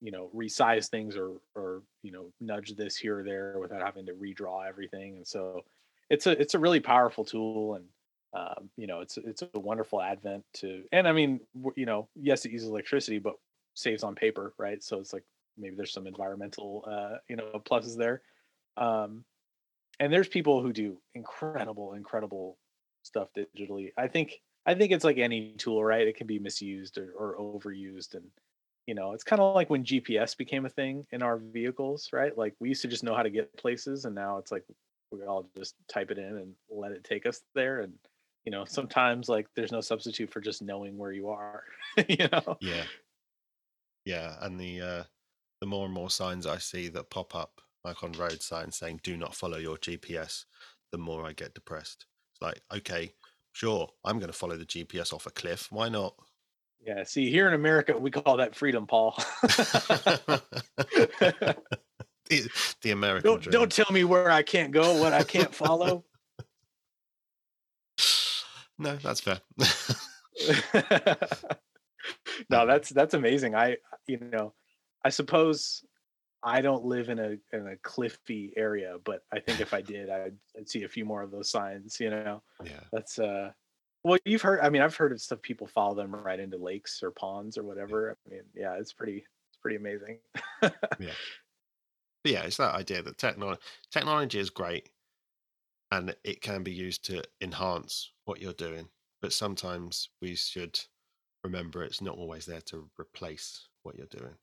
[0.00, 4.06] you know resize things or or you know nudge this here or there without having
[4.06, 5.16] to redraw everything.
[5.16, 5.62] And so
[6.08, 7.74] it's a it's a really powerful tool.
[7.74, 7.84] And
[8.32, 11.40] um, you know it's it's a wonderful advent to and i mean
[11.74, 13.34] you know yes it uses electricity but
[13.80, 14.82] saves on paper right?
[14.82, 15.24] So it's like
[15.58, 18.22] maybe there's some environmental uh you know pluses there.
[18.76, 19.24] Um
[19.98, 22.58] and there's people who do incredible incredible
[23.02, 23.92] stuff digitally.
[23.96, 26.06] I think i think it's like any tool right?
[26.06, 28.26] It can be misused or, or overused and
[28.86, 32.36] you know it's kind of like when gps became a thing in our vehicles right?
[32.36, 34.64] Like we used to just know how to get places and now it's like
[35.12, 37.94] we all just type it in and let it take us there and
[38.44, 41.64] you know sometimes like there's no substitute for just knowing where you are
[42.08, 42.56] you know?
[42.60, 42.84] Yeah.
[44.10, 44.34] Yeah.
[44.40, 45.02] And the uh
[45.60, 49.00] the more and more signs I see that pop up, like on road signs saying
[49.02, 50.44] do not follow your GPS,
[50.90, 52.06] the more I get depressed.
[52.32, 53.12] It's like, okay,
[53.52, 55.68] sure, I'm gonna follow the GPS off a cliff.
[55.70, 56.14] Why not?
[56.82, 60.40] yeah see here in america we call that freedom paul the,
[62.80, 63.52] the American don't dream.
[63.52, 66.02] don't tell me where i can't go what i can't follow
[68.80, 69.40] No, that's fair.
[72.48, 73.76] no that's that's amazing i
[74.06, 74.52] you know
[75.04, 75.84] i suppose
[76.42, 80.10] i don't live in a in a cliffy area but i think if i did
[80.10, 82.80] i'd, I'd see a few more of those signs you know yeah.
[82.92, 83.50] that's uh
[84.04, 87.02] well you've heard i mean i've heard of stuff people follow them right into lakes
[87.02, 90.18] or ponds or whatever i mean yeah it's pretty it's pretty amazing
[90.98, 91.10] yeah,
[92.22, 94.90] But yeah, it's that idea that technology technology is great
[95.90, 98.88] and it can be used to enhance what you're doing.
[99.20, 100.78] But sometimes we should
[101.42, 104.36] remember it's not always there to replace what you're doing.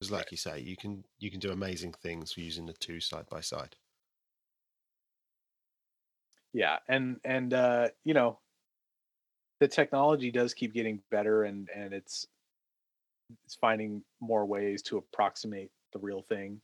[0.00, 0.32] Because like Right.
[0.32, 3.76] you say, you can you can do amazing things using the two side by side.
[6.52, 8.40] yeah and and uh you know
[9.60, 12.26] the technology does keep getting better and and it's
[13.44, 16.60] it's finding more ways to approximate the real thing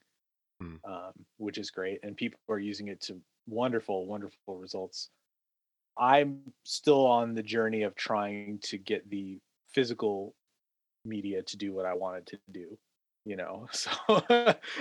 [0.61, 0.77] Hmm.
[0.89, 5.11] um, which is great and people are using it to wonderful wonderful results
[5.99, 10.35] i'm still on the journey of trying to get the physical
[11.05, 12.79] media to do what i wanted to do
[13.25, 13.91] you know so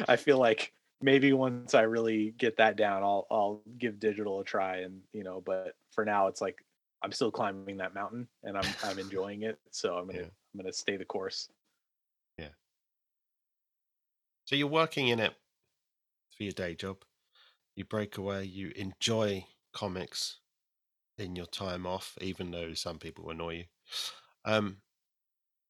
[0.08, 4.44] i feel like maybe once I really get that down, I'll I'll give digital a
[4.44, 4.78] try.
[4.78, 6.64] And you know, but for now, it's like
[7.02, 9.60] I'm still climbing that mountain, and I'm I'm enjoying it.
[9.72, 10.26] So I'm gonna Yeah.
[10.26, 11.50] I'm gonna stay the course.
[12.38, 12.50] Yeah.
[14.46, 15.34] So you're working in it
[16.36, 17.04] for your day job.
[17.76, 18.44] You break away.
[18.44, 20.40] You enjoy comics
[21.18, 23.64] in your time off, even though some people annoy you.
[24.44, 24.78] Um,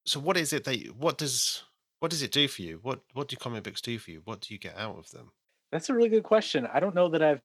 [0.06, 0.78] so what is it that?
[0.98, 1.64] What does
[2.00, 2.80] what does it do for you?
[2.82, 4.22] What what do comic books do for you?
[4.26, 5.32] What do you get out of them?
[5.72, 6.68] That's a really good question.
[6.74, 7.42] I don't know that I've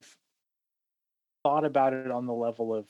[1.45, 2.87] thought about it on the level of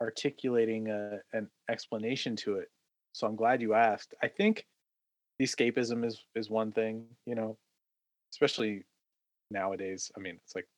[0.00, 2.68] articulating a, an explanation to it.
[3.12, 4.14] So I'm glad you asked.
[4.22, 4.66] I think
[5.38, 7.58] the escapism is is one thing, you know,
[8.32, 8.84] especially
[9.50, 10.10] nowadays.
[10.16, 10.68] I mean, it's like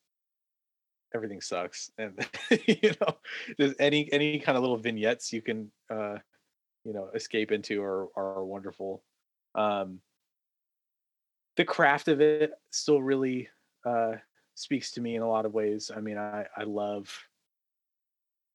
[1.14, 2.26] everything sucks, and
[2.66, 3.16] you know,
[3.56, 6.18] there's any any kind of little vignettes you can, uh,
[6.84, 9.02] you know, escape into are are wonderful.
[9.54, 10.00] Um,
[11.56, 13.48] the craft of it still really
[13.84, 14.12] uh,
[14.54, 15.90] speaks to me in a lot of ways.
[15.94, 17.12] I mean, I I love.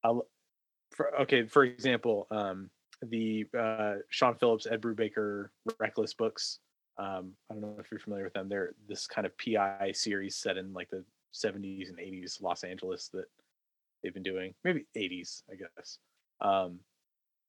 [0.03, 0.13] I
[0.91, 2.69] for okay, for example, um,
[3.01, 5.49] the uh, Sean Phillips, Ed Brubaker,
[5.79, 6.59] Reckless books.
[6.97, 8.47] Um, I don't know if you're familiar with them.
[8.47, 11.03] They're this kind of PI series set in like the
[11.33, 13.25] 70s and 80s Los Angeles that
[14.01, 15.97] they've been doing, maybe 80s, I guess.
[16.41, 16.79] Um,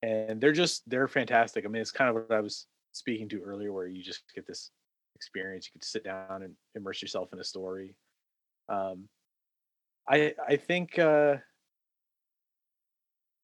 [0.05, 1.65] and they're just they're fantastic.
[1.65, 4.47] I mean, it's kind of what I was speaking to earlier, where you just get
[4.47, 4.71] this
[5.17, 5.71] experience.
[5.73, 7.95] You to sit down and immerse yourself in a story.
[8.69, 9.09] Um,
[10.09, 11.37] I I think uh,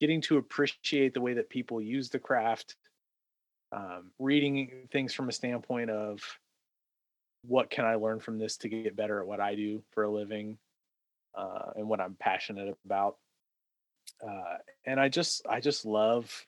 [0.01, 2.77] getting to appreciate the way that people use the craft,
[3.73, 6.21] um, reading things from a standpoint of
[7.43, 10.11] what can I learn from this to get better at what I do for a
[10.11, 10.59] living,
[11.35, 13.17] uh, and what I'm passionate about.
[14.23, 16.47] Uh, and I just I just love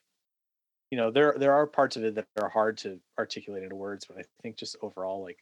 [0.93, 4.05] you know there there are parts of it that are hard to articulate into words
[4.05, 5.39] but i think just overall like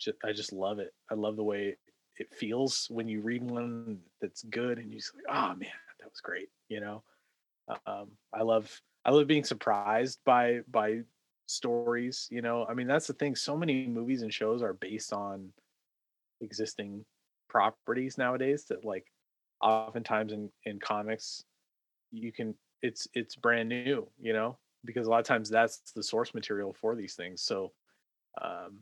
[0.00, 0.92] just, i just love it.
[1.08, 1.76] I love the way
[2.18, 5.70] it feels when you read one that's good and you just like oh man
[6.00, 7.04] that was great you know?
[7.86, 8.68] Um i love
[9.04, 11.02] i love being surprised by by
[11.46, 12.66] stories you know?
[12.68, 15.50] I mean that's the thing so many movies and shows are based on
[16.40, 17.04] existing
[17.48, 19.06] properties nowadays that like
[19.60, 21.44] oftentimes in in comics
[22.10, 26.02] you can it's it's brand new you know because a lot of times that's the
[26.02, 27.42] source material for these things.
[27.42, 27.72] So
[28.40, 28.78] um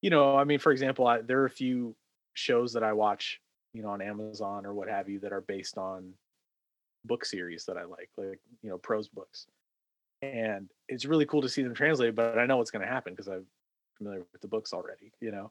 [0.00, 1.94] you know i mean for example I, there are a few
[2.34, 3.40] shows that i watch
[3.72, 6.12] you know on amazon or what have you that are based on
[7.04, 9.46] book series that i like like you know prose books.
[10.22, 13.14] And it's really cool to see them translated but i know what's going to happen
[13.14, 13.46] because i'm
[13.96, 15.50] familiar with the books already you know?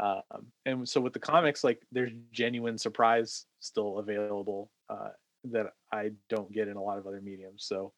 [0.00, 5.10] Um, and so with the comics like there's genuine surprise still available uh,
[5.52, 7.64] that I don't get in a lot of other mediums.
[7.66, 7.94] So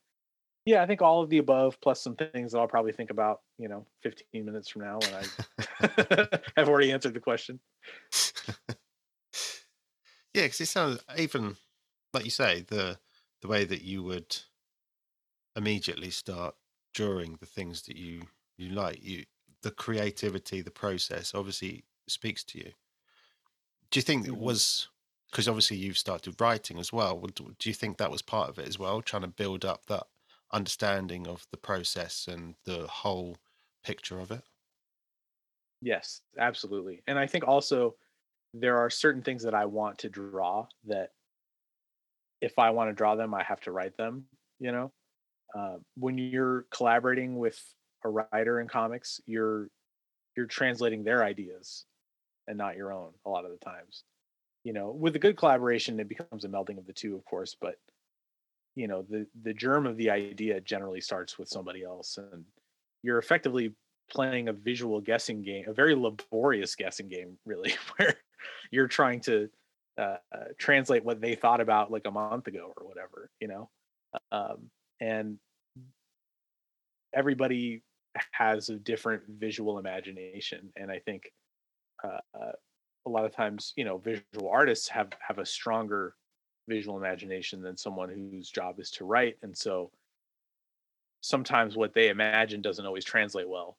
[0.66, 3.42] yeah, I think all of the above plus some things that I'll probably think about,
[3.58, 5.32] you know, 15 minutes from now when I
[6.56, 7.60] have already answered the question.
[10.34, 11.56] yeah, because it sounds even
[12.14, 13.00] like you say the
[13.42, 14.38] the way that you would
[15.56, 16.56] immediately start
[16.94, 18.22] drawing the things that you
[18.56, 19.24] you like you
[19.62, 22.72] the creativity the process obviously speaks to you
[23.90, 24.36] do you think it Mhm.
[24.36, 24.88] was
[25.30, 28.68] because obviously you've started writing as well do you think that was part of it
[28.68, 30.04] as well trying to build up that
[30.52, 33.36] understanding of the process and the whole
[33.84, 34.44] picture of it
[35.82, 37.02] Yes, absolutely.
[37.06, 37.96] And I think also
[38.52, 41.12] there are certain things that I want to draw that
[42.40, 44.26] if I want to draw them, I have to write them,
[44.58, 44.92] you know?
[45.54, 47.60] Uh, when you're collaborating with
[48.04, 49.68] a writer in comics, you're
[50.36, 51.86] you're translating their ideas
[52.48, 54.04] and not your own a lot of the times.
[54.64, 57.56] You know, with a good collaboration, it becomes a melding of the two, of course,
[57.60, 57.76] but
[58.76, 62.44] you know, the the germ of the idea generally starts with somebody else and
[63.02, 63.74] you're effectively
[64.10, 68.14] playing a visual guessing game, a very laborious guessing game, really, where
[68.70, 69.48] you're trying to
[69.98, 70.16] uh,
[70.58, 73.70] translate what they thought about like a month ago or whatever, you know.
[74.32, 75.38] Um, and
[77.14, 77.82] everybody
[78.32, 81.30] has a different visual imagination, and I think
[82.02, 82.52] uh,
[83.06, 86.14] a lot of times, you know, visual artists have have a stronger
[86.68, 89.90] visual imagination than someone whose job is to write, and so
[91.20, 93.76] sometimes what they imagine doesn't always translate well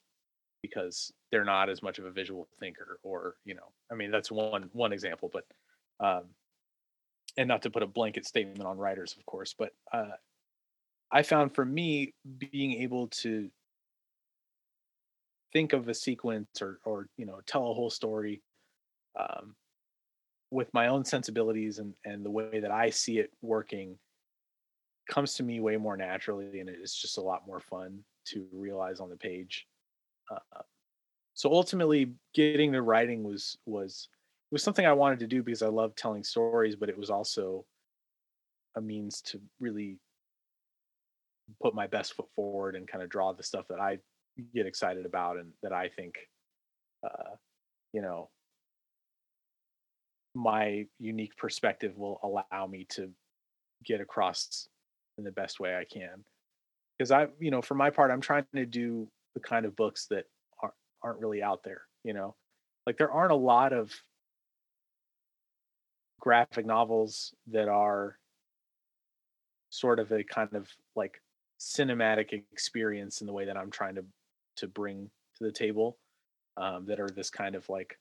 [0.61, 4.31] because they're not as much of a visual thinker or you know i mean that's
[4.31, 5.45] one one example but
[5.99, 6.25] um
[7.37, 10.11] and not to put a blanket statement on writers of course but uh
[11.11, 13.49] i found for me being able to
[15.51, 18.41] think of a sequence or or you know tell a whole story
[19.19, 19.55] um
[20.51, 23.97] with my own sensibilities and and the way that i see it working
[25.09, 28.99] comes to me way more naturally and it's just a lot more fun to realize
[28.99, 29.67] on the page.
[30.29, 30.61] Uh,
[31.33, 34.09] so ultimately getting the writing was was
[34.51, 37.65] was something I wanted to do because I love telling stories, but it was also
[38.75, 39.97] a means to really
[41.61, 43.99] put my best foot forward and kind of draw the stuff that I
[44.53, 46.15] get excited about and that I think,
[47.03, 47.35] uh,
[47.93, 48.29] you know,
[50.33, 53.09] my unique perspective will allow me to
[53.85, 54.67] get across
[55.17, 56.23] in the best way I can.
[56.97, 60.07] Because I, you know, for my part, I'm trying to do the kind of books
[60.09, 60.25] that
[60.61, 61.81] aren't aren't really out there.
[62.03, 62.35] You know,
[62.85, 63.91] like there aren't a lot of
[66.19, 68.17] graphic novels that are
[69.71, 71.19] sort of a kind of like
[71.59, 74.05] cinematic experience in the way that I'm trying to
[74.57, 75.97] to bring to the table
[76.57, 77.97] um, that are this kind of like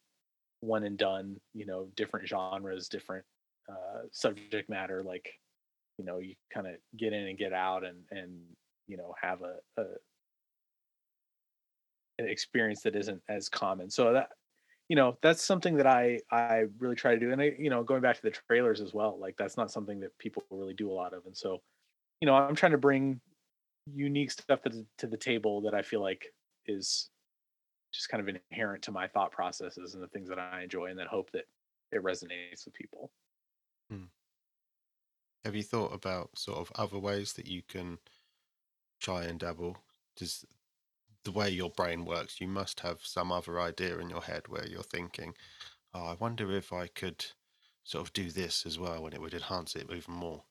[0.61, 3.25] one and done you know different genres different
[3.71, 5.33] uh, subject matter like
[5.99, 8.39] you know you kind of get in and get out and and
[8.87, 9.85] you know have a, a
[12.19, 13.91] an experience that isn't as common.
[13.91, 14.29] So that
[14.89, 17.33] you know that's something that i i really try to do.
[17.33, 20.01] And i you know going back to the trailers as well like that's not something
[20.01, 21.25] that people really do a lot of.
[21.27, 21.61] And so
[22.21, 23.21] you know i'm trying to bring
[23.93, 26.27] unique stuff to the, to the table that i feel like
[26.67, 27.09] is
[27.93, 30.99] just kind of inherent to my thought processes and the things that i enjoy and
[30.99, 31.47] then hope that
[31.93, 33.13] it resonates with people
[33.91, 34.05] Hmm.
[35.45, 37.99] Have you thought about sort of other ways that you can
[39.01, 39.77] try and dabble?
[40.17, 40.45] Just
[41.25, 44.67] the way your brain works, you must have some other idea in your head where
[44.67, 45.37] you're thinking,
[45.95, 47.27] oh, I wonder if I could
[47.85, 50.47] sort of do this as well and it would enhance it even more.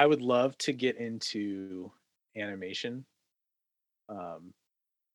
[0.00, 1.92] I would love to get into
[2.34, 3.06] animation.
[4.08, 4.54] Um,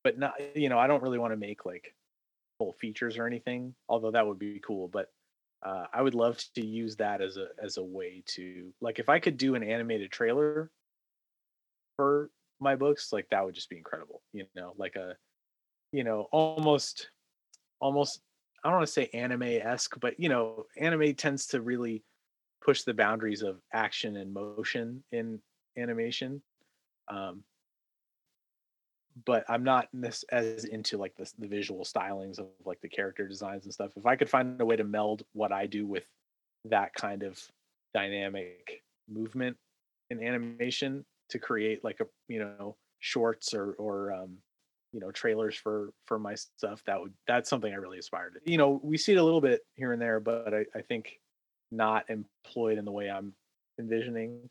[0.05, 1.95] but not, you know, I don't really want to make like
[2.59, 4.87] full features or anything, although that would be cool.
[4.87, 5.11] But
[5.65, 9.09] uh, I would love to use that as a as a way to like if
[9.09, 10.69] I could do an animated trailer
[11.95, 12.29] for
[12.59, 14.21] my books, like that would just be incredible.
[14.31, 15.15] You know, like a,
[15.91, 17.09] you know, almost,
[17.81, 18.21] almost.
[18.63, 22.03] I don't want to say anime esque, but you know, anime tends to really
[22.63, 25.39] push the boundaries of action and motion in
[25.77, 26.43] animation.
[27.07, 27.43] Um,
[29.25, 33.27] but I'm not this as into like the, the visual stylings of like the character
[33.27, 33.91] designs and stuff.
[33.95, 36.03] If I could find a way to meld what I do with
[36.65, 37.39] that kind of
[37.93, 39.55] dynamic movement
[40.09, 44.37] in animation to create like a you know shorts or or um,
[44.91, 48.51] you know trailers for for my stuff, that would that's something I really aspire to.
[48.51, 51.19] You know, we see it a little bit here and there, but I, I think
[51.71, 53.33] not employed in the way I'm
[53.79, 54.49] envisioning.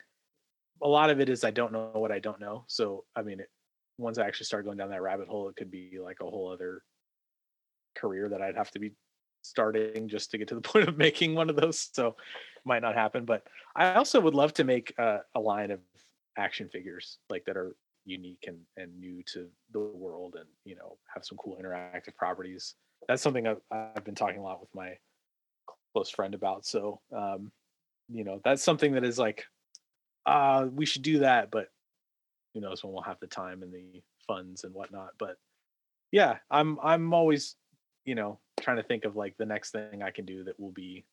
[0.82, 2.64] A lot of it is I don't know what I don't know.
[2.66, 3.50] So I mean, it,
[3.98, 6.52] once I actually start going down that rabbit hole, it could be like a whole
[6.52, 6.82] other
[7.96, 8.92] career that I'd have to be
[9.42, 11.90] starting just to get to the point of making one of those.
[11.92, 12.16] So
[12.64, 13.24] might not happen.
[13.24, 15.80] But I also would love to make uh, a line of
[16.36, 20.98] action figures like that are unique and, and new to the world and you know
[21.12, 22.74] have some cool interactive properties
[23.08, 24.94] that's something I've, I've been talking a lot with my
[25.92, 27.50] close friend about so um
[28.08, 29.44] you know that's something that is like
[30.26, 31.68] uh we should do that but
[32.54, 35.36] who knows when we'll have the time and the funds and whatnot but
[36.12, 37.56] yeah i'm i'm always
[38.04, 40.70] you know trying to think of like the next thing i can do that will
[40.72, 41.04] be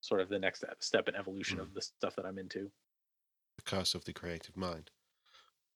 [0.00, 1.62] sort of the next step in evolution Mm.
[1.62, 2.70] of the stuff that i'm into
[3.58, 4.90] The curse of the creative mind.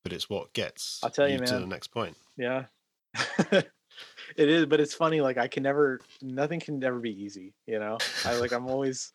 [0.02, 1.60] But it's what gets I'll tell you, to man.
[1.62, 2.16] the next point.
[2.36, 2.66] Yeah.
[3.52, 3.68] it
[4.36, 5.20] is, but it's funny.
[5.20, 7.54] Like I can never, nothing can never be easy.
[7.66, 9.12] You know, I like I'm always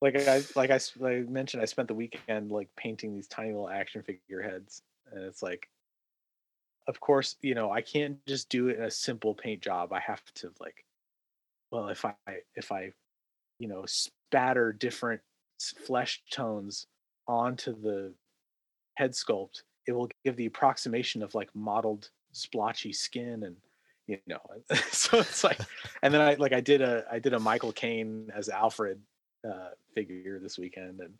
[0.00, 1.62] like I like I, like I mentioned.
[1.62, 4.82] I spent the weekend like painting these tiny little action figure heads,
[5.12, 5.68] and it's like,
[6.86, 9.92] of course, you know, I can't just do it in a simple paint job.
[9.92, 10.84] I have to like,
[11.70, 12.14] well, if I
[12.54, 12.92] if I,
[13.58, 15.20] you know, spatter different
[15.86, 16.86] flesh tones
[17.26, 18.14] onto the
[18.96, 23.56] head sculpt, it will give the approximation of like modeled splotchy skin and
[24.06, 24.40] you know
[24.90, 25.58] so it's like
[26.02, 29.00] and then i like i did a i did a michael caine as alfred
[29.48, 31.14] uh figure this weekend and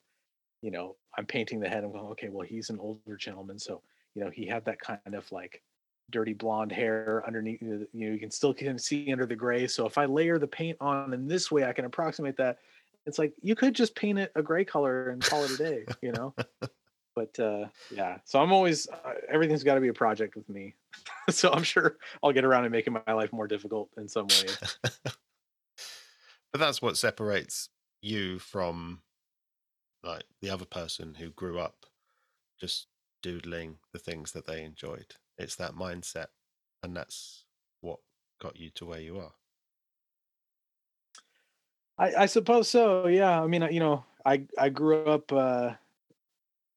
[0.62, 3.80] you know i'm painting the head i'm going okay well he's an older gentleman so
[4.14, 5.62] you know he had that kind of like
[6.10, 9.86] dirty blonde hair underneath you know you can still can see under the gray so
[9.86, 12.58] if i layer the paint on in this way i can approximate that
[13.06, 15.84] it's like you could just paint it a gray color and call it a day
[16.02, 16.34] you know
[17.14, 20.74] but uh yeah so i'm always uh, everything's got to be a project with me
[21.30, 24.46] so i'm sure i'll get around to making my life more difficult in some way.
[26.52, 27.68] But that's what separates
[28.00, 29.02] you from
[30.08, 31.86] like the other person who grew up
[32.60, 32.88] just
[33.22, 35.16] doodling the things that they enjoyed.
[35.38, 36.28] It's that mindset,
[36.82, 37.46] and that's
[37.80, 38.00] what
[38.40, 39.34] got you to where you are.
[41.98, 45.74] I, I suppose so yeah i mean you know i i grew up uh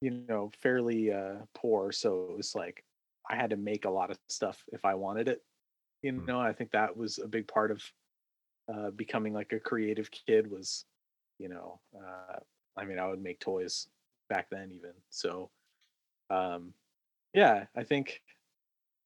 [0.02, 2.84] you know fairly uh poor so it was like
[3.30, 5.44] I had to make a lot of stuff if I wanted it.
[6.04, 6.26] You Mm.
[6.28, 7.84] know, I think that was a big part of
[8.74, 10.86] uh, becoming like a creative kid was,
[11.40, 12.40] you know, uh,
[12.78, 13.88] I mean, I would make toys
[14.30, 14.92] back then even.
[15.10, 15.50] So,
[16.30, 16.74] um,
[17.34, 18.22] yeah, I think,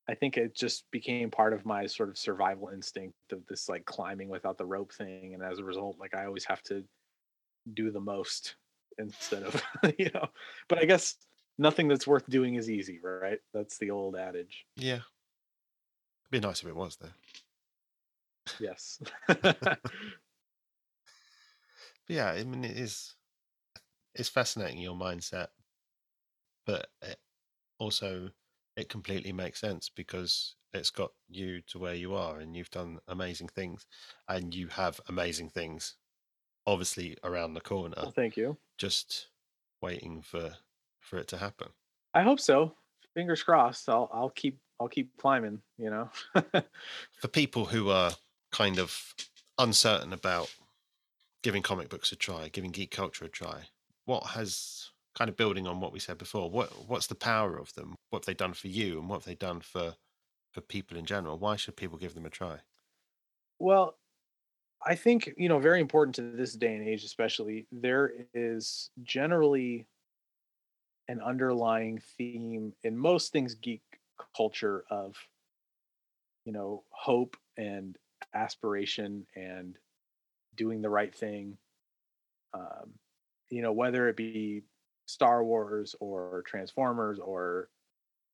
[0.07, 3.85] I think it just became part of my sort of survival instinct of this like
[3.85, 6.83] climbing without the rope thing, and as a result, like I always have to
[7.73, 8.55] do the most
[8.99, 9.61] instead of
[9.97, 10.27] you know.
[10.67, 11.15] But I guess
[11.57, 13.39] nothing that's worth doing is easy, right?
[13.53, 14.65] That's the old adage.
[14.75, 15.01] Yeah.
[16.31, 17.09] It'd be nice if it was though.
[18.59, 18.99] Yes.
[22.07, 23.15] Yeah, I mean, it is.
[24.15, 25.47] It's fascinating your mindset,
[26.65, 27.17] but it
[27.79, 28.29] also
[28.75, 32.99] it completely makes sense because it's got you to where you are, and you've done
[33.07, 33.85] amazing things,
[34.27, 35.95] and you have amazing things,
[36.65, 38.57] obviously around the corner, well, thank you.
[38.77, 39.27] just
[39.81, 40.55] waiting for
[40.99, 41.69] for it to happen.
[42.13, 42.73] I hope so.
[43.13, 43.87] Fingers crossed.
[43.89, 45.61] I'll I'll keep I'll keep climbing.
[45.77, 46.09] You know.
[47.21, 48.11] For people who are
[48.51, 49.13] kind of
[49.57, 50.53] uncertain about
[51.43, 53.69] giving comic books a try, giving geek culture a try,
[54.05, 57.73] what has kind of building on what we said before, what what's the power of
[57.73, 57.95] them?
[58.09, 59.95] What have they done for you and what have they done for
[60.51, 61.37] for people in general?
[61.39, 62.61] Why should people give them a try?
[63.59, 63.97] Well,
[64.85, 69.87] I think, you know, very important to this day and age, especially, there is generally
[71.07, 73.83] an underlying theme in most things geek
[74.35, 75.15] culture of,
[76.45, 77.97] you know, hope and
[78.33, 79.77] aspiration and
[80.55, 81.57] doing the right thing.
[82.53, 82.99] Um,
[83.55, 84.63] you know, whether it be
[85.05, 87.69] Star Wars or Transformers or,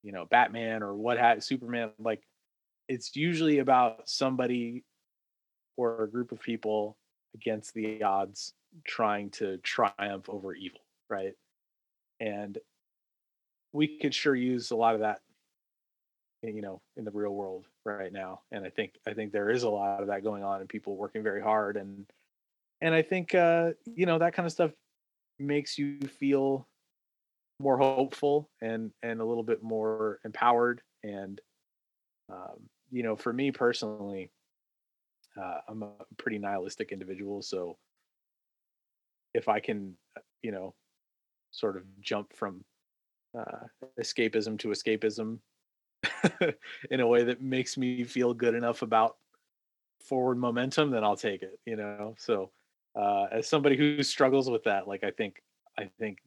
[0.01, 2.23] you know, Batman or what have Superman, like
[2.87, 4.83] it's usually about somebody
[5.77, 6.97] or a group of people
[7.35, 11.33] against the odds trying to triumph over evil, right?
[12.19, 12.57] And
[13.73, 15.21] we could sure use a lot of that
[16.41, 19.61] you know in the real world right now and i think i think there is
[19.61, 22.07] a lot of that going on and people working very hard and
[22.81, 24.71] and i think uh you know that kind of stuff
[25.41, 26.67] makes you feel
[27.59, 31.39] more hopeful and and a little bit more empowered and
[32.29, 34.31] um you know for me personally
[35.39, 37.77] uh, I'm a pretty nihilistic individual, so
[39.33, 40.73] if I can, uh, you know,
[41.51, 42.63] sort of jump from
[43.37, 43.67] uh,
[43.99, 45.39] escapism to escapism
[46.91, 49.17] in a way that makes me feel good enough about
[50.05, 51.59] forward momentum, then I'll take it.
[51.65, 52.51] You know, so
[52.95, 55.41] uh, as somebody who struggles with that, like I think,
[55.77, 56.19] I think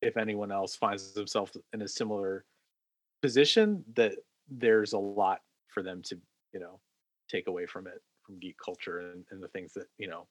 [0.00, 2.44] if anyone else finds themselves in a similar
[3.22, 4.14] position, that
[4.48, 6.18] there's a lot for them to,
[6.52, 6.80] you know,
[7.28, 10.26] take away from it from geek culture and, and the things that you know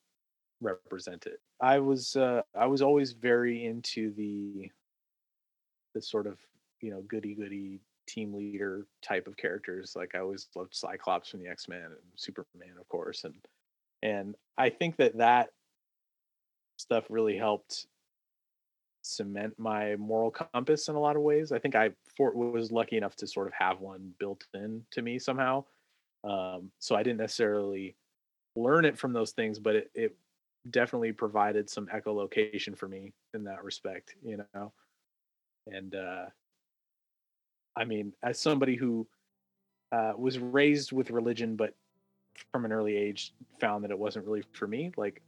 [0.62, 1.40] represent it.
[1.62, 4.72] I was uh i was always very into the
[5.94, 6.38] the sort of
[6.82, 9.94] you know goody goody team leader type of characters.
[9.96, 13.36] Like i always loved cyclops from the x-men and superman of course and
[14.04, 15.50] and i think that that
[16.78, 17.88] stuff really helped
[19.02, 22.98] cement my moral compass in a lot of ways i think i for, was lucky
[22.98, 25.64] enough to sort of have one built in to me somehow
[26.24, 27.96] um, so I didn't necessarily
[28.56, 30.18] learn it from those things, but it, it
[30.70, 34.74] definitely provided some echolocation for me in that respect, you know.
[35.68, 36.26] And uh,
[37.76, 39.08] I mean, as somebody who
[39.92, 41.74] uh, was raised with religion, but
[42.52, 45.22] from an early age found that it wasn't really for me, like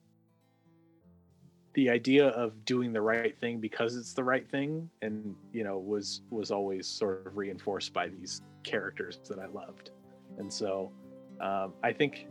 [1.74, 5.78] the idea of doing the right thing because it's the right thing and you know
[5.78, 9.92] was was always sort of reinforced by these characters that i loved
[10.38, 10.92] and so
[11.40, 12.28] um, I think,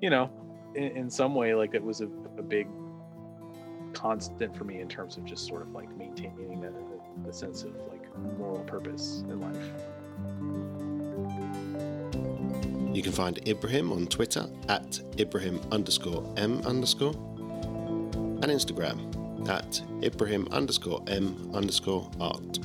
[0.00, 0.30] you know,
[0.74, 2.08] in, in, some way, like it was a,
[2.38, 2.68] a, big
[3.94, 7.74] constant for me in terms of just sort of like maintaining a, a sense of
[7.90, 8.06] like
[8.38, 9.70] moral purpose in life.
[12.94, 17.14] You can find Ibrahim on Twitter at Ibrahim underscore M underscore
[18.42, 22.60] and Instagram at Ibrahim underscore M underscore art.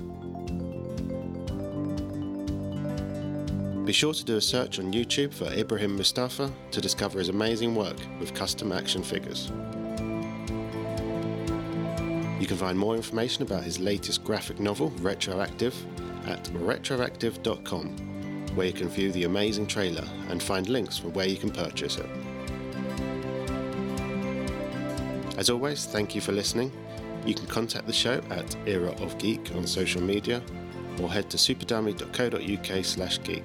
[3.85, 7.73] Be sure to do a search on YouTube for Ibrahim Moustafa to discover his amazing
[7.73, 9.49] work with custom action figures.
[12.37, 15.73] You can find more information about his latest graphic novel, Retroactive,
[16.27, 21.37] at retroactive.com, where you can view the amazing trailer and find links for where you
[21.37, 22.09] can purchase it.
[25.37, 26.71] As always, thank you for listening.
[27.25, 30.41] You can contact the show at Era of Geek on social media
[30.99, 33.43] or head to superdummy.co.uk slash geek.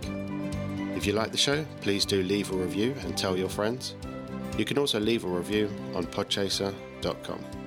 [0.97, 3.95] If you like the show, please do leave a review and tell your friends.
[4.57, 7.61] You can also leave a review on podchaser.com.